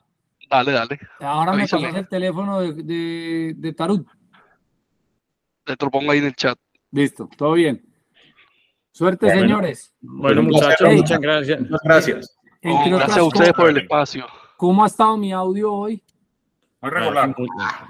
[0.49, 1.01] Dale, dale.
[1.21, 4.07] Ahora me pasas el teléfono de, de, de Tarut.
[5.65, 6.57] Te lo pongo ahí en el chat.
[6.93, 7.86] Listo, todo bien.
[8.97, 9.95] Suerte, señores.
[10.01, 11.61] Bueno, muchachos, muchas gracias.
[11.61, 12.39] Muchas gracias.
[12.63, 14.25] gracias a ustedes por el espacio.
[14.57, 16.03] ¿Cómo ha estado mi audio hoy?
[16.81, 17.35] Muy regular.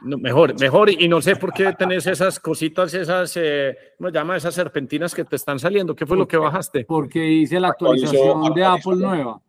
[0.02, 0.90] mejor, mejor.
[0.90, 4.36] Y no sé por qué tenés esas cositas, esas, eh, ¿cómo se llama?
[4.36, 5.94] Esas serpentinas que te están saliendo.
[5.94, 6.84] ¿Qué fue lo que bajaste?
[6.84, 9.40] Porque hice la actualización de Apple nueva.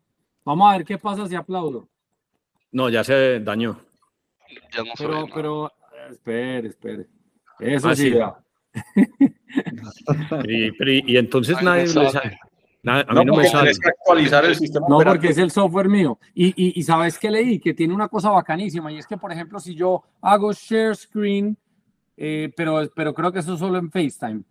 [0.45, 1.89] Vamos a ver qué pasa si aplaudo.
[2.71, 3.79] No, ya se dañó.
[4.75, 5.71] Ya no pero, pero,
[6.11, 7.07] espere, espere.
[7.59, 8.13] Eso ah, sí.
[10.47, 11.85] y, entonces nadie
[12.87, 13.71] a mí no, me sale.
[13.71, 14.87] actualizar el sistema.
[14.89, 16.17] No, porque es el software mío.
[16.33, 19.59] Y, y, sabes que leí que tiene una cosa bacanísima y es que, por ejemplo,
[19.59, 21.57] si yo hago share screen,
[22.15, 24.43] eh, pero, pero creo que eso solo en FaceTime,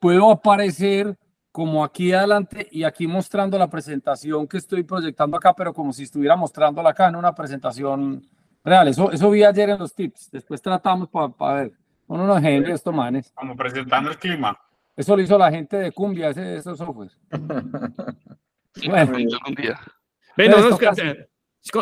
[0.00, 1.16] puedo aparecer
[1.52, 6.04] como aquí adelante y aquí mostrando la presentación que estoy proyectando acá, pero como si
[6.04, 8.26] estuviera mostrándola acá en una presentación
[8.64, 8.88] real.
[8.88, 10.30] Eso, eso vi ayer en los tips.
[10.32, 11.72] Después tratamos para ver.
[12.06, 13.32] Son unos genios estos manes.
[13.34, 14.58] Como presentando el clima.
[14.96, 17.10] Eso lo hizo la gente de Cumbia, ese, esos software.
[18.86, 19.16] bueno,
[19.56, 19.80] día.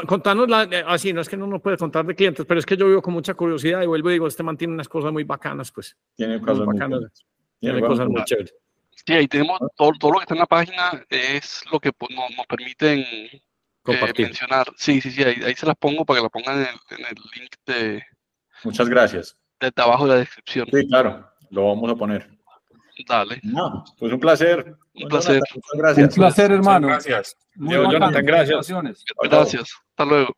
[0.07, 2.65] contanos la, eh, así, no es que no nos puede contar de clientes, pero es
[2.65, 5.24] que yo vivo con mucha curiosidad y vuelvo y digo, este mantiene unas cosas muy
[5.24, 5.97] bacanas, pues.
[6.15, 7.24] Tiene cosas muy bacanas.
[7.61, 8.55] Tiene, cosas muy chéveres.
[9.05, 12.15] Sí, ahí tenemos todo, todo, lo que está en la página, es lo que pues,
[12.15, 14.73] nos, nos permiten eh, mencionar.
[14.77, 17.07] Sí, sí, sí, ahí, ahí, se las pongo para que la pongan en el, en
[17.07, 18.03] el link de.
[18.65, 19.36] Muchas gracias
[19.71, 20.67] de abajo de la descripción.
[20.73, 22.29] Sí, claro, lo vamos a poner.
[23.09, 23.41] Dale.
[23.43, 24.77] No, pues un placer.
[24.95, 25.41] Un placer.
[25.55, 26.09] muchas gracias.
[26.09, 26.89] Un placer, hermano.
[26.89, 27.37] Gracias.
[27.57, 28.69] Jonathan, gracias.
[29.23, 29.69] Gracias.
[29.91, 30.35] Hasta luego.